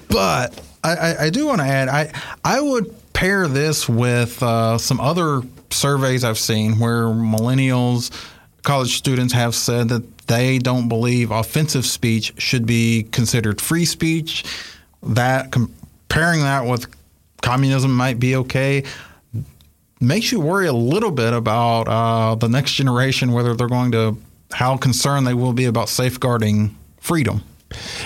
But 0.08 0.60
I, 0.84 0.96
I, 0.96 1.24
I 1.26 1.30
do 1.30 1.48
want 1.48 1.62
to 1.62 1.68
add, 1.68 1.88
I 1.88 2.12
I 2.44 2.62
would 2.62 2.96
pair 3.14 3.48
this 3.48 3.90
with 3.90 4.42
uh, 4.42 4.78
some 4.78 5.00
other 5.00 5.42
surveys 5.72 6.24
I've 6.24 6.40
seen 6.40 6.80
where 6.80 7.04
millennials, 7.04 8.12
college 8.64 8.98
students 8.98 9.34
have 9.34 9.56
said 9.56 9.90
that 9.90 10.28
they 10.28 10.60
don't 10.60 10.88
believe 10.88 11.32
offensive 11.32 11.86
speech 11.86 12.34
should 12.38 12.66
be 12.66 13.04
considered 13.12 13.60
free 13.62 13.86
speech. 13.86 14.44
That 15.02 15.52
comparing 15.52 16.42
that 16.42 16.66
with 16.66 16.88
communism 17.42 17.96
might 17.96 18.20
be 18.20 18.36
okay 18.36 18.84
makes 20.02 20.32
you 20.32 20.40
worry 20.40 20.68
a 20.68 20.74
little 20.74 21.12
bit 21.12 21.34
about 21.34 21.88
uh, 21.88 22.36
the 22.36 22.48
next 22.48 22.74
generation, 22.74 23.32
whether 23.32 23.54
they're 23.56 23.68
going 23.68 23.92
to, 23.92 24.18
how 24.52 24.78
concerned 24.78 25.28
they 25.28 25.34
will 25.34 25.54
be 25.54 25.66
about 25.66 25.90
safeguarding 25.90 26.76
freedom. 27.00 27.44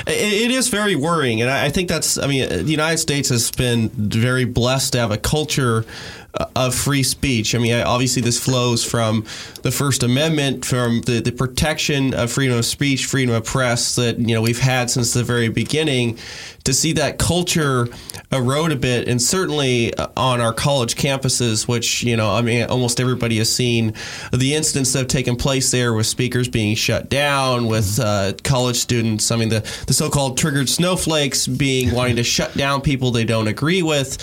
It 0.06 0.52
is 0.52 0.68
very 0.68 0.96
worrying, 0.96 1.42
and 1.42 1.50
I 1.50 1.70
think 1.70 1.88
that's. 1.88 2.18
I 2.18 2.28
mean, 2.28 2.50
the 2.50 2.64
United 2.64 2.98
States 2.98 3.30
has 3.30 3.50
been 3.50 3.88
very 3.90 4.44
blessed 4.44 4.92
to 4.92 5.00
have 5.00 5.12
a 5.12 5.18
culture 5.18 5.86
uh, 5.86 6.23
of 6.56 6.74
free 6.74 7.04
speech. 7.04 7.54
I 7.54 7.60
mean, 7.60 7.76
obviously, 7.76 8.22
this 8.22 8.44
flows 8.44 8.84
from 8.84 9.26
the 9.62 9.72
First 9.72 10.04
Amendment, 10.04 10.66
from 10.66 11.02
the, 11.02 11.22
the 11.22 11.32
protection 11.32 12.14
of 12.14 12.32
freedom 12.32 12.58
of 12.58 12.66
speech, 12.66 13.06
freedom 13.06 13.36
of 13.36 13.46
press 13.46 13.96
that 13.96 14.18
you 14.20 14.34
know 14.34 14.42
we've 14.42 14.60
had 14.60 14.90
since 14.90 15.14
the 15.14 15.24
very 15.24 15.50
beginning. 15.50 16.18
To 16.64 16.74
see 16.74 16.94
that 16.94 17.20
culture 17.20 17.90
erode 18.32 18.72
a 18.72 18.78
bit, 18.78 19.10
and 19.10 19.22
certainly 19.22 19.94
uh, 19.96 20.08
on 20.16 20.40
our 20.40 20.54
college 20.54 20.96
campuses, 20.96 21.68
which 21.68 22.04
you 22.04 22.16
know, 22.16 22.34
I 22.34 22.42
mean, 22.42 22.66
almost 22.68 23.02
everybody 23.02 23.38
has 23.40 23.54
seen 23.54 23.94
the 24.32 24.56
incidents 24.56 24.94
that 24.94 25.00
have 25.00 25.08
taken 25.10 25.36
place 25.36 25.72
there 25.72 25.94
with 25.94 26.08
speakers 26.08 26.48
being 26.48 26.76
shut 26.76 27.10
down, 27.10 27.68
with 27.68 28.00
uh, 28.00 28.32
college 28.46 28.78
students. 28.78 29.30
I 29.30 29.36
mean, 29.36 29.50
the 29.50 29.60
the 29.88 29.94
so-called 29.94 30.38
triggered 30.38 30.70
snowflakes 30.70 31.48
being 31.48 31.94
wanting 31.94 32.16
to 32.16 32.24
shut 32.24 32.56
down 32.56 32.80
people 32.80 33.12
they 33.12 33.26
don't 33.26 33.50
agree 33.50 33.84
with, 33.84 34.18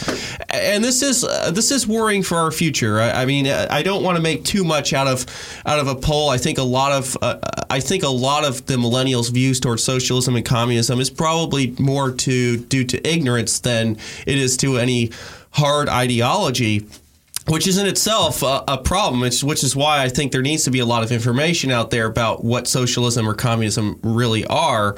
and 0.49 0.83
this 0.83 1.03
is 1.03 1.25
uh, 1.25 1.51
this 1.51 1.71
is 1.71 1.87
worrying 2.01 2.23
for 2.23 2.37
our 2.39 2.51
future. 2.51 2.99
I, 3.01 3.23
I 3.23 3.25
mean, 3.27 3.47
I 3.47 3.83
don't 3.83 4.03
want 4.03 4.17
to 4.17 4.23
make 4.23 4.45
too 4.45 4.65
much 4.65 4.93
out 4.93 5.07
of 5.07 5.27
out 5.67 5.79
of 5.79 5.87
a 5.87 5.95
poll. 5.95 6.31
I 6.31 6.39
think 6.39 6.59
a 6.59 6.63
lot 6.63 6.93
of 6.93 7.17
uh, 7.23 7.39
I 7.69 7.81
think 7.81 8.03
a 8.03 8.09
lot 8.09 8.45
of 8.45 8.67
the 8.67 8.77
millennials' 8.77 9.31
views 9.31 9.61
towards 9.61 9.85
socialism 9.85 10.37
and 10.37 10.45
communism 10.45 11.01
is 11.01 11.11
probably 11.11 11.75
more 11.79 12.11
to 12.11 12.57
due 12.57 12.85
to 12.85 13.09
ignorance 13.09 13.61
than 13.61 13.99
it 14.27 14.39
is 14.39 14.57
to 14.59 14.79
any 14.79 15.11
hard 15.53 15.89
ideology 15.89 16.87
which 17.47 17.67
is 17.67 17.79
in 17.79 17.87
itself 17.87 18.43
a, 18.43 18.63
a 18.69 18.79
problem, 18.79 19.21
which, 19.21 19.43
which, 19.43 19.65
is 19.65 19.75
why 19.75 20.03
I 20.03 20.09
think 20.09 20.31
there 20.31 20.43
needs 20.43 20.65
to 20.65 20.71
be 20.71 20.79
a 20.79 20.87
lot 20.87 21.03
of 21.03 21.11
information 21.11 21.71
out 21.71 21.91
there 21.91 22.07
about 22.07 22.45
what 22.45 22.69
socialism 22.69 23.29
or 23.29 23.35
communism 23.35 23.99
really 24.03 24.45
are. 24.47 24.97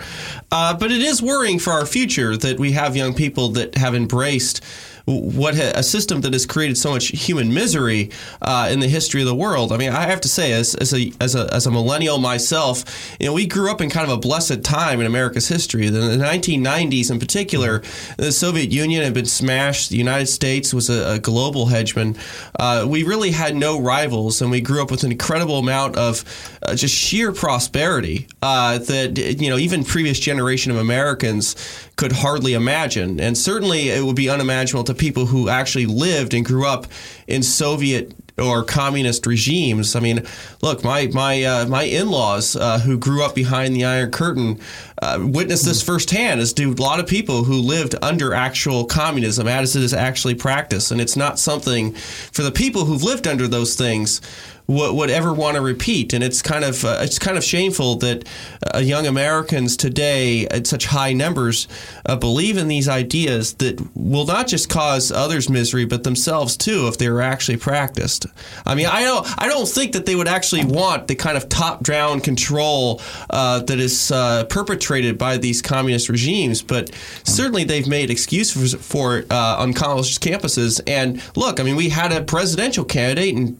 Uh, 0.50 0.76
but 0.76 0.90
it 0.90 1.00
is 1.00 1.22
worrying 1.22 1.58
for 1.58 1.72
our 1.72 1.86
future 1.86 2.36
that 2.36 2.58
we 2.58 2.72
have 2.72 2.96
young 2.96 3.14
people 3.14 3.50
that 3.50 3.76
have 3.76 3.94
embraced 3.94 4.62
what 5.06 5.54
a 5.56 5.82
system 5.82 6.20
that 6.20 6.32
has 6.32 6.46
created 6.46 6.76
so 6.76 6.90
much 6.90 7.08
human 7.08 7.52
misery 7.52 8.10
uh, 8.40 8.68
in 8.70 8.80
the 8.80 8.88
history 8.88 9.20
of 9.20 9.26
the 9.26 9.34
world. 9.34 9.72
I 9.72 9.76
mean, 9.76 9.90
I 9.90 10.06
have 10.06 10.20
to 10.22 10.28
say, 10.28 10.52
as, 10.52 10.74
as 10.76 10.94
a 10.94 11.12
as 11.20 11.34
a 11.34 11.52
as 11.52 11.66
a 11.66 11.70
millennial 11.70 12.18
myself, 12.18 13.16
you 13.18 13.26
know, 13.26 13.32
we 13.32 13.46
grew 13.46 13.70
up 13.70 13.80
in 13.80 13.90
kind 13.90 14.08
of 14.08 14.16
a 14.16 14.20
blessed 14.20 14.62
time 14.62 15.00
in 15.00 15.06
America's 15.06 15.48
history. 15.48 15.86
In 15.86 15.94
the 15.94 16.00
1990s, 16.00 17.10
in 17.10 17.18
particular, 17.18 17.82
the 18.16 18.32
Soviet 18.32 18.70
Union 18.70 19.02
had 19.02 19.14
been 19.14 19.26
smashed. 19.26 19.90
The 19.90 19.96
United 19.96 20.26
States 20.26 20.72
was 20.72 20.88
a, 20.88 21.14
a 21.14 21.18
global 21.18 21.66
hegemon. 21.66 22.16
Uh, 22.58 22.86
we 22.88 23.02
really 23.02 23.32
had 23.32 23.56
no 23.56 23.80
rivals, 23.80 24.40
and 24.40 24.50
we 24.50 24.60
grew 24.60 24.82
up 24.82 24.90
with 24.90 25.04
an 25.04 25.12
incredible 25.12 25.58
amount 25.58 25.96
of 25.96 26.24
uh, 26.62 26.74
just 26.74 26.94
sheer 26.94 27.32
prosperity 27.32 28.28
uh, 28.42 28.78
that 28.78 29.18
you 29.18 29.50
know 29.50 29.58
even 29.58 29.84
previous 29.84 30.18
generation 30.18 30.70
of 30.70 30.78
Americans 30.78 31.56
could 32.02 32.10
hardly 32.10 32.54
imagine. 32.54 33.20
And 33.20 33.38
certainly 33.38 33.90
it 33.90 34.04
would 34.04 34.16
be 34.16 34.28
unimaginable 34.28 34.82
to 34.84 34.92
people 34.92 35.26
who 35.26 35.48
actually 35.48 35.86
lived 35.86 36.34
and 36.34 36.44
grew 36.44 36.66
up 36.66 36.88
in 37.28 37.44
Soviet 37.44 38.12
or 38.36 38.64
communist 38.64 39.24
regimes. 39.24 39.94
I 39.94 40.00
mean, 40.00 40.26
look, 40.62 40.82
my 40.82 41.06
my 41.12 41.44
uh, 41.44 41.66
my 41.66 41.84
in-laws 41.84 42.56
uh, 42.56 42.80
who 42.80 42.98
grew 42.98 43.22
up 43.22 43.36
behind 43.36 43.76
the 43.76 43.84
Iron 43.84 44.10
Curtain 44.10 44.58
uh, 45.02 45.18
witnessed 45.20 45.64
this 45.64 45.82
firsthand, 45.82 46.40
as 46.40 46.52
do 46.52 46.72
a 46.72 46.80
lot 46.80 47.00
of 47.00 47.06
people 47.08 47.42
who 47.42 47.54
lived 47.54 47.96
under 48.02 48.32
actual 48.32 48.84
communism, 48.84 49.48
as 49.48 49.74
it 49.74 49.82
is 49.82 49.92
actually 49.92 50.36
practiced. 50.36 50.92
And 50.92 51.00
it's 51.00 51.16
not 51.16 51.40
something 51.40 51.92
for 51.92 52.42
the 52.42 52.52
people 52.52 52.84
who've 52.84 53.02
lived 53.02 53.26
under 53.26 53.48
those 53.48 53.74
things 53.74 54.20
would, 54.66 54.94
would 54.94 55.10
ever 55.10 55.32
want 55.32 55.56
to 55.56 55.60
repeat. 55.60 56.12
And 56.12 56.22
it's 56.22 56.42
kind 56.42 56.64
of 56.64 56.84
uh, 56.84 56.98
it's 57.00 57.18
kind 57.18 57.36
of 57.36 57.44
shameful 57.44 57.96
that 57.96 58.28
uh, 58.74 58.78
young 58.78 59.06
Americans 59.06 59.76
today, 59.76 60.46
at 60.48 60.66
such 60.66 60.86
high 60.86 61.12
numbers, 61.12 61.68
uh, 62.06 62.16
believe 62.16 62.56
in 62.56 62.68
these 62.68 62.88
ideas 62.88 63.54
that 63.54 63.80
will 63.96 64.26
not 64.26 64.46
just 64.46 64.68
cause 64.68 65.10
others 65.10 65.48
misery, 65.48 65.84
but 65.84 66.04
themselves 66.04 66.56
too, 66.56 66.88
if 66.88 66.98
they 66.98 67.10
were 67.10 67.22
actually 67.22 67.58
practiced. 67.58 68.26
I 68.64 68.74
mean, 68.74 68.86
I 68.86 69.02
don't 69.02 69.26
I 69.38 69.48
don't 69.48 69.68
think 69.68 69.92
that 69.92 70.06
they 70.06 70.14
would 70.14 70.28
actually 70.28 70.64
want 70.64 71.08
the 71.08 71.14
kind 71.14 71.36
of 71.36 71.48
top-down 71.48 72.20
control 72.20 73.00
uh, 73.30 73.60
that 73.60 73.78
is 73.78 74.10
uh, 74.10 74.44
perpetrated 74.92 75.16
by 75.16 75.38
these 75.38 75.62
communist 75.62 76.08
regimes, 76.08 76.60
but 76.60 76.94
certainly 77.24 77.64
they've 77.64 77.88
made 77.88 78.10
excuses 78.10 78.74
for 78.74 79.18
it 79.18 79.32
uh, 79.32 79.56
on 79.58 79.72
college 79.72 80.20
campuses. 80.20 80.80
And 80.86 81.22
look, 81.34 81.60
I 81.60 81.62
mean, 81.62 81.76
we 81.76 81.88
had 81.88 82.12
a 82.12 82.22
presidential 82.22 82.84
candidate, 82.84 83.34
and 83.34 83.56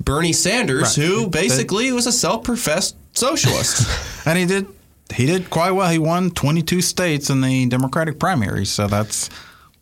Bernie 0.00 0.32
Sanders, 0.32 0.96
right. 0.96 1.06
who 1.06 1.28
basically 1.28 1.92
was 1.92 2.06
a 2.06 2.12
self-professed 2.12 2.96
socialist, 3.12 3.86
and 4.26 4.38
he 4.38 4.46
did 4.46 4.66
he 5.14 5.26
did 5.26 5.50
quite 5.50 5.72
well. 5.72 5.90
He 5.90 5.98
won 5.98 6.30
22 6.30 6.80
states 6.80 7.28
in 7.28 7.42
the 7.42 7.66
Democratic 7.66 8.18
primaries, 8.18 8.70
so 8.70 8.86
that's 8.86 9.28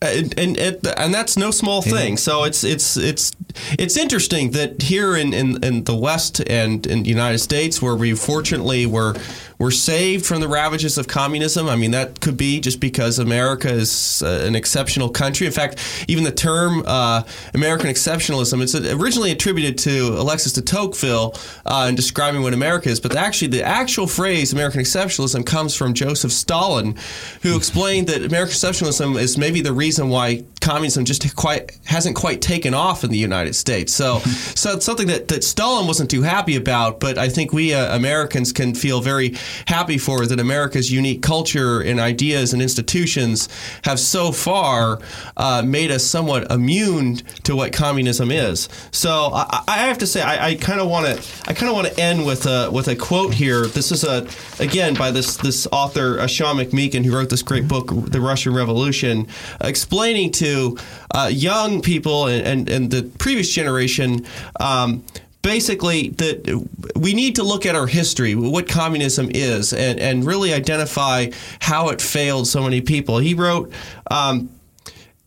and 0.03 0.39
and, 0.39 0.59
and 0.59 1.15
that's 1.15 1.37
no 1.37 1.51
small 1.51 1.83
thing. 1.83 2.17
So 2.17 2.45
it's 2.45 2.65
it's 2.65 2.97
it's 2.97 3.33
it's 3.79 3.97
interesting 3.97 4.53
that 4.53 4.83
here 4.83 5.15
in, 5.15 5.35
in, 5.35 5.63
in 5.63 5.85
the 5.85 5.95
West 5.95 6.41
and 6.49 6.87
in 6.87 7.03
the 7.03 7.09
United 7.09 7.39
States, 7.39 7.83
where 7.83 7.95
we 7.95 8.15
fortunately 8.15 8.87
were 8.87 9.15
were 9.61 9.71
saved 9.71 10.25
from 10.25 10.41
the 10.41 10.49
ravages 10.49 10.97
of 10.97 11.07
communism. 11.07 11.69
I 11.69 11.77
mean, 11.77 11.91
that 11.91 12.21
could 12.21 12.39
be 12.39 12.61
just 12.61 12.81
because 12.81 13.19
America 13.19 13.69
is 13.69 14.23
uh, 14.23 14.43
an 14.47 14.57
exceptional 14.57 15.11
country. 15.11 15.47
In 15.47 15.53
fact, 15.53 15.79
even 16.09 16.25
the 16.25 16.33
term 16.33 16.83
uh, 16.87 17.23
American 17.53 17.91
exceptionalism, 17.91 18.63
it's 18.63 18.75
originally 18.75 19.31
attributed 19.31 19.77
to 19.79 20.15
Alexis 20.19 20.55
de 20.55 20.63
Tocqueville 20.63 21.35
uh, 21.67 21.87
in 21.91 21.95
describing 21.95 22.43
what 22.43 22.55
America 22.55 22.89
is, 22.89 23.01
but 23.01 23.15
actually 23.15 23.49
the 23.49 23.63
actual 23.63 24.07
phrase 24.07 24.55
American 24.55 24.81
exceptionalism 24.81 25.45
comes 25.45 25.77
from 25.77 25.93
Joseph 25.93 26.33
Stalin, 26.33 26.97
who 27.43 27.55
explained 27.55 28.09
that 28.09 28.25
American 28.25 28.55
exceptionalism 28.55 29.21
is 29.21 29.37
maybe 29.37 29.61
the 29.61 29.75
reason 29.75 30.09
why 30.09 30.43
communism 30.61 31.05
just 31.05 31.35
quite 31.37 31.79
hasn't 31.85 32.17
quite 32.17 32.41
taken 32.41 32.75
off 32.75 33.05
in 33.05 33.11
the 33.11 33.19
United 33.19 33.55
States. 33.55 33.93
So, 33.93 34.19
so 34.55 34.75
it's 34.75 34.85
something 34.85 35.07
that, 35.09 35.29
that 35.29 35.43
Stalin 35.45 35.87
wasn't 35.87 36.11
too 36.11 36.23
happy 36.23 36.57
about, 36.57 37.01
but 37.01 37.19
I 37.19 37.29
think 37.29 37.53
we 37.53 37.75
uh, 37.75 37.97
Americans 37.97 38.53
can 38.53 38.75
feel 38.75 39.01
very 39.01 39.37
happy 39.67 39.99
for 39.99 40.27
that 40.27 40.39
America's 40.39 40.91
unique 40.93 41.23
culture 41.23 41.81
and 41.81 41.99
ideas 41.99 42.53
and 42.53 42.63
institutions 42.63 43.49
have 43.85 43.99
so 43.99 44.33
far 44.33 45.01
uh, 45.37 45.63
made 45.65 45.91
us 45.91 46.05
somewhat 46.05 46.51
immune 46.51 47.17
to 47.45 47.57
what 47.57 47.73
communism 47.73 48.31
is. 48.31 48.69
So 48.91 49.31
I, 49.33 49.65
I 49.67 49.79
have 49.79 49.99
to 49.99 50.07
say, 50.07 50.23
I 50.23 50.55
kind 50.55 50.81
of 50.81 50.89
want 50.89 51.07
to, 51.07 51.51
I 51.51 51.55
kind 51.55 51.71
of 51.71 51.75
want 51.75 51.89
to 51.89 52.01
end 52.01 52.27
with 52.27 52.47
a 52.47 52.71
with 52.71 52.89
a 52.89 52.97
quote 52.97 53.35
here. 53.35 53.67
This 53.67 53.93
is 53.93 54.05
a 54.05 54.27
again 54.63 54.95
by 54.95 55.11
this 55.11 55.37
this 55.37 55.67
author 55.73 56.21
uh, 56.21 56.27
Sean 56.27 56.57
McMeekin 56.57 57.05
who 57.05 57.17
wrote 57.17 57.31
this 57.31 57.43
great 57.43 57.67
book, 57.67 57.89
The 57.89 58.21
Russian 58.21 58.55
Revolution, 58.55 59.27
explaining 59.61 60.33
to 60.33 60.50
uh, 61.15 61.31
young 61.33 61.83
people 61.83 62.27
and, 62.27 62.47
and, 62.47 62.69
and, 62.69 62.91
the 62.91 63.03
previous 63.19 63.51
generation. 63.51 64.27
Um, 64.59 65.05
basically, 65.43 66.11
that 66.11 66.69
we 66.97 67.15
need 67.15 67.37
to 67.37 67.43
look 67.43 67.65
at 67.67 67.75
our 67.75 67.87
history, 67.87 68.35
what 68.35 68.69
communism 68.69 69.31
is, 69.33 69.73
and, 69.73 69.99
and 69.99 70.25
really 70.25 70.53
identify 70.53 71.31
how 71.61 71.89
it 71.89 72.01
failed 72.03 72.47
so 72.47 72.63
many 72.63 72.81
people. 72.81 73.19
He 73.19 73.35
wrote, 73.35 73.73
um, 74.11 74.51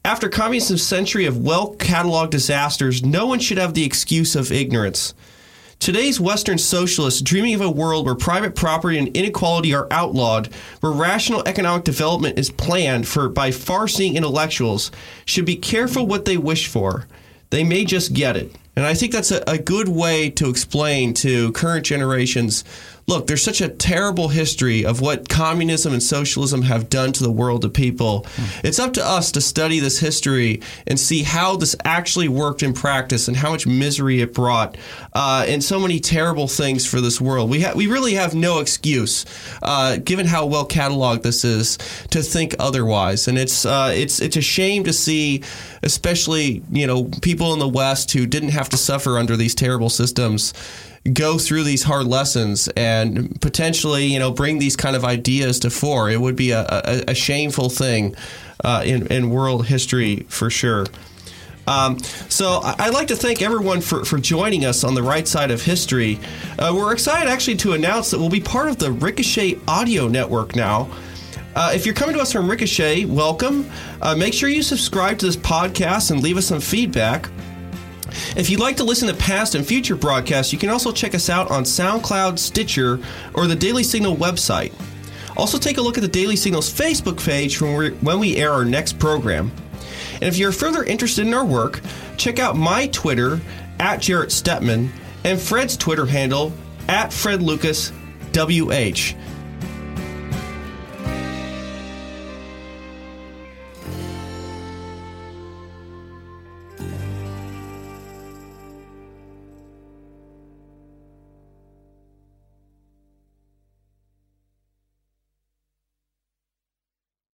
after 0.05 0.29
communism's 0.29 0.83
century 0.83 1.25
of 1.25 1.37
well 1.37 1.75
cataloged 1.75 2.31
disasters, 2.31 3.03
no 3.03 3.25
one 3.25 3.39
should 3.39 3.57
have 3.57 3.73
the 3.73 3.85
excuse 3.85 4.35
of 4.35 4.51
ignorance. 4.51 5.13
Today's 5.83 6.17
Western 6.17 6.57
socialists, 6.57 7.21
dreaming 7.21 7.55
of 7.55 7.59
a 7.59 7.69
world 7.69 8.05
where 8.05 8.15
private 8.15 8.55
property 8.55 8.97
and 8.97 9.09
inequality 9.09 9.75
are 9.75 9.89
outlawed, 9.91 10.47
where 10.79 10.93
rational 10.93 11.43
economic 11.45 11.83
development 11.83 12.39
is 12.39 12.49
planned 12.49 13.05
for 13.05 13.27
by 13.27 13.51
far-seeing 13.51 14.15
intellectuals, 14.15 14.91
should 15.25 15.43
be 15.43 15.57
careful 15.57 16.07
what 16.07 16.23
they 16.23 16.37
wish 16.37 16.69
for. 16.69 17.05
They 17.49 17.65
may 17.65 17.83
just 17.83 18.13
get 18.13 18.37
it. 18.37 18.55
And 18.77 18.85
I 18.85 18.93
think 18.93 19.11
that's 19.11 19.31
a, 19.31 19.43
a 19.45 19.57
good 19.57 19.89
way 19.89 20.29
to 20.29 20.49
explain 20.49 21.13
to 21.15 21.51
current 21.51 21.85
generations 21.85 22.63
look, 23.07 23.27
there's 23.27 23.43
such 23.43 23.61
a 23.61 23.67
terrible 23.67 24.29
history 24.29 24.85
of 24.85 25.01
what 25.01 25.27
communism 25.29 25.93
and 25.93 26.01
socialism 26.01 26.61
have 26.63 26.89
done 26.89 27.11
to 27.13 27.23
the 27.23 27.31
world 27.31 27.65
of 27.65 27.73
people. 27.73 28.25
It's 28.63 28.79
up 28.79 28.93
to 28.93 29.05
us 29.05 29.31
to 29.33 29.41
study 29.41 29.79
this 29.79 29.99
history 29.99 30.61
and 30.87 30.99
see 30.99 31.23
how 31.23 31.57
this 31.57 31.75
actually 31.83 32.27
worked 32.27 32.63
in 32.63 32.73
practice 32.73 33.27
and 33.27 33.35
how 33.35 33.51
much 33.51 33.67
misery 33.67 34.21
it 34.21 34.33
brought 34.33 34.77
uh, 35.13 35.45
and 35.47 35.63
so 35.63 35.79
many 35.79 35.99
terrible 35.99 36.47
things 36.47 36.85
for 36.85 37.01
this 37.01 37.19
world. 37.19 37.49
We 37.49 37.61
ha- 37.61 37.73
we 37.75 37.87
really 37.87 38.13
have 38.13 38.33
no 38.33 38.59
excuse, 38.59 39.25
uh, 39.61 39.97
given 39.97 40.25
how 40.25 40.45
well 40.45 40.67
cataloged 40.67 41.23
this 41.23 41.43
is, 41.43 41.77
to 42.11 42.21
think 42.21 42.55
otherwise. 42.59 43.27
And 43.27 43.37
it's 43.37 43.65
uh, 43.65 43.91
it's 43.93 44.21
it's 44.21 44.37
a 44.37 44.41
shame 44.41 44.83
to 44.85 44.93
see, 44.93 45.43
especially 45.81 46.63
you 46.71 46.87
know 46.87 47.05
people 47.21 47.53
in 47.53 47.59
the 47.59 47.67
West 47.67 48.11
who 48.11 48.25
didn't 48.25 48.49
have 48.49 48.69
to 48.69 48.77
suffer 48.77 49.17
under 49.17 49.35
these 49.35 49.55
terrible 49.55 49.89
systems 49.89 50.53
go 51.11 51.37
through 51.37 51.63
these 51.63 51.83
hard 51.83 52.07
lessons 52.07 52.69
and 52.69 53.39
potentially, 53.41 54.05
you 54.05 54.19
know, 54.19 54.31
bring 54.31 54.59
these 54.59 54.75
kind 54.75 54.95
of 54.95 55.03
ideas 55.03 55.59
to 55.59 55.69
fore. 55.69 56.09
It 56.09 56.21
would 56.21 56.35
be 56.35 56.51
a, 56.51 56.61
a, 56.61 57.03
a 57.09 57.15
shameful 57.15 57.69
thing 57.69 58.15
uh, 58.63 58.83
in, 58.85 59.07
in 59.07 59.29
world 59.29 59.65
history 59.65 60.25
for 60.29 60.49
sure. 60.49 60.85
Um, 61.65 61.99
so 61.99 62.59
I'd 62.63 62.93
like 62.93 63.07
to 63.07 63.15
thank 63.15 63.41
everyone 63.41 63.81
for, 63.81 64.03
for 64.03 64.17
joining 64.17 64.65
us 64.65 64.83
on 64.83 64.95
the 64.95 65.03
right 65.03 65.27
side 65.27 65.49
of 65.51 65.61
history. 65.61 66.19
Uh, 66.59 66.73
we're 66.75 66.91
excited 66.93 67.29
actually 67.29 67.55
to 67.57 67.73
announce 67.73 68.11
that 68.11 68.19
we'll 68.19 68.29
be 68.29 68.41
part 68.41 68.67
of 68.67 68.77
the 68.79 68.91
Ricochet 68.91 69.59
Audio 69.67 70.07
Network 70.07 70.55
now. 70.55 70.89
Uh, 71.55 71.71
if 71.73 71.85
you're 71.85 71.95
coming 71.95 72.15
to 72.15 72.21
us 72.21 72.33
from 72.33 72.49
Ricochet, 72.49 73.05
welcome. 73.05 73.69
Uh, 74.01 74.15
make 74.15 74.33
sure 74.33 74.49
you 74.49 74.63
subscribe 74.63 75.19
to 75.19 75.25
this 75.25 75.37
podcast 75.37 76.11
and 76.11 76.21
leave 76.21 76.35
us 76.35 76.47
some 76.47 76.59
feedback. 76.59 77.29
If 78.35 78.49
you'd 78.49 78.59
like 78.59 78.77
to 78.77 78.83
listen 78.83 79.07
to 79.07 79.13
past 79.13 79.55
and 79.55 79.65
future 79.65 79.95
broadcasts, 79.95 80.53
you 80.53 80.59
can 80.59 80.69
also 80.69 80.91
check 80.91 81.15
us 81.15 81.29
out 81.29 81.51
on 81.51 81.63
SoundCloud, 81.63 82.39
Stitcher, 82.39 82.99
or 83.33 83.47
the 83.47 83.55
Daily 83.55 83.83
Signal 83.83 84.15
website. 84.15 84.73
Also, 85.35 85.57
take 85.57 85.77
a 85.77 85.81
look 85.81 85.97
at 85.97 86.01
the 86.01 86.07
Daily 86.07 86.35
Signal's 86.35 86.71
Facebook 86.71 87.23
page 87.23 87.59
when 87.59 88.19
we 88.19 88.37
air 88.37 88.51
our 88.51 88.65
next 88.65 88.99
program. 88.99 89.51
And 90.13 90.23
if 90.23 90.37
you're 90.37 90.51
further 90.51 90.83
interested 90.83 91.25
in 91.25 91.33
our 91.33 91.45
work, 91.45 91.81
check 92.17 92.39
out 92.39 92.55
my 92.55 92.87
Twitter 92.87 93.41
at 93.79 93.99
Jarrett 93.99 94.29
Stepman 94.29 94.89
and 95.23 95.39
Fred's 95.39 95.75
Twitter 95.75 96.05
handle 96.05 96.53
at 96.87 97.11
Fred 97.11 97.41
Lucas 97.41 97.91
WH. 98.33 99.15